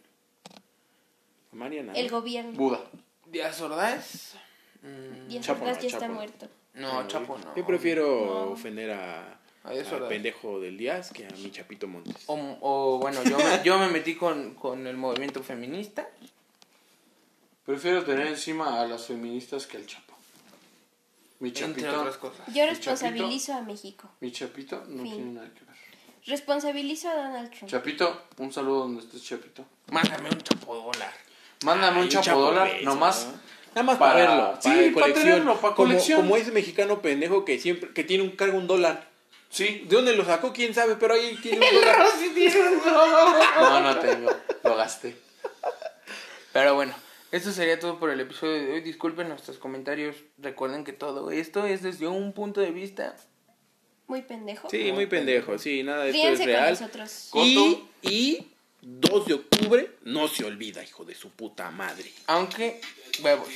[1.51, 1.93] Mariana.
[1.93, 2.51] El gobierno.
[2.53, 2.81] Buda.
[3.25, 4.33] Díaz Ordaz.
[4.81, 6.03] Mm, Díaz Chapo, Ordaz ya Chapo.
[6.03, 6.47] está muerto.
[6.75, 7.55] no, Chapo no.
[7.55, 8.51] Yo prefiero No.
[8.51, 12.15] ofender a, A Díaz al pendejo del Díaz que a mi Chapito Montes.
[12.27, 16.07] O, o, bueno, yo me, yo me metí con, con el movimiento feminista.
[17.65, 20.15] Prefiero tener encima a las feministas que al Chapo.
[21.39, 22.47] Mi Entre Chapito, otras cosas.
[22.53, 24.09] Yo ¿El responsabilizo a México.
[24.19, 25.13] mi Chapito no Fin.
[25.13, 25.75] tiene nada que ver.
[26.25, 27.67] Responsabilizo a Donald Trump.
[27.71, 29.65] Chapito, un saludo donde estés, Chapito.
[29.91, 31.11] Mándame un chapo dólar.
[31.63, 33.25] Mándame un chapo dólar, peso, nomás.
[33.27, 33.41] ¿no?
[33.75, 34.57] Nada más para, para- verlo.
[34.61, 35.23] sí, para para colección.
[35.25, 36.21] tenerlo, para Como- colección.
[36.21, 39.09] Como, ese mexicano pendejo que siempre que tiene un cargo un dólar.
[39.49, 39.83] Sí.
[39.87, 40.53] ¿De dónde lo sacó?
[40.53, 40.95] ¿Quién sabe?
[40.95, 43.35] Pero ahí tiene un dólar.
[43.59, 44.31] No, no tengo.
[44.63, 45.15] Lo gasté.
[46.53, 46.93] Pero bueno,
[47.31, 48.81] esto sería todo por el episodio de hoy.
[48.81, 50.15] Disculpen nuestros comentarios.
[50.37, 53.15] Recuerden que todo esto es desde un punto de vista.
[54.07, 54.69] Muy pendejo.
[54.69, 55.57] Sí, muy pendejo.
[55.57, 56.69] Sí, nada de esto es Ríense con real.
[56.71, 57.29] nosotros.
[57.35, 58.50] Y, y
[58.81, 62.11] 2 de octubre no se olvida, hijo de su puta madre.
[62.27, 62.81] Aunque,
[63.23, 63.49] huevos.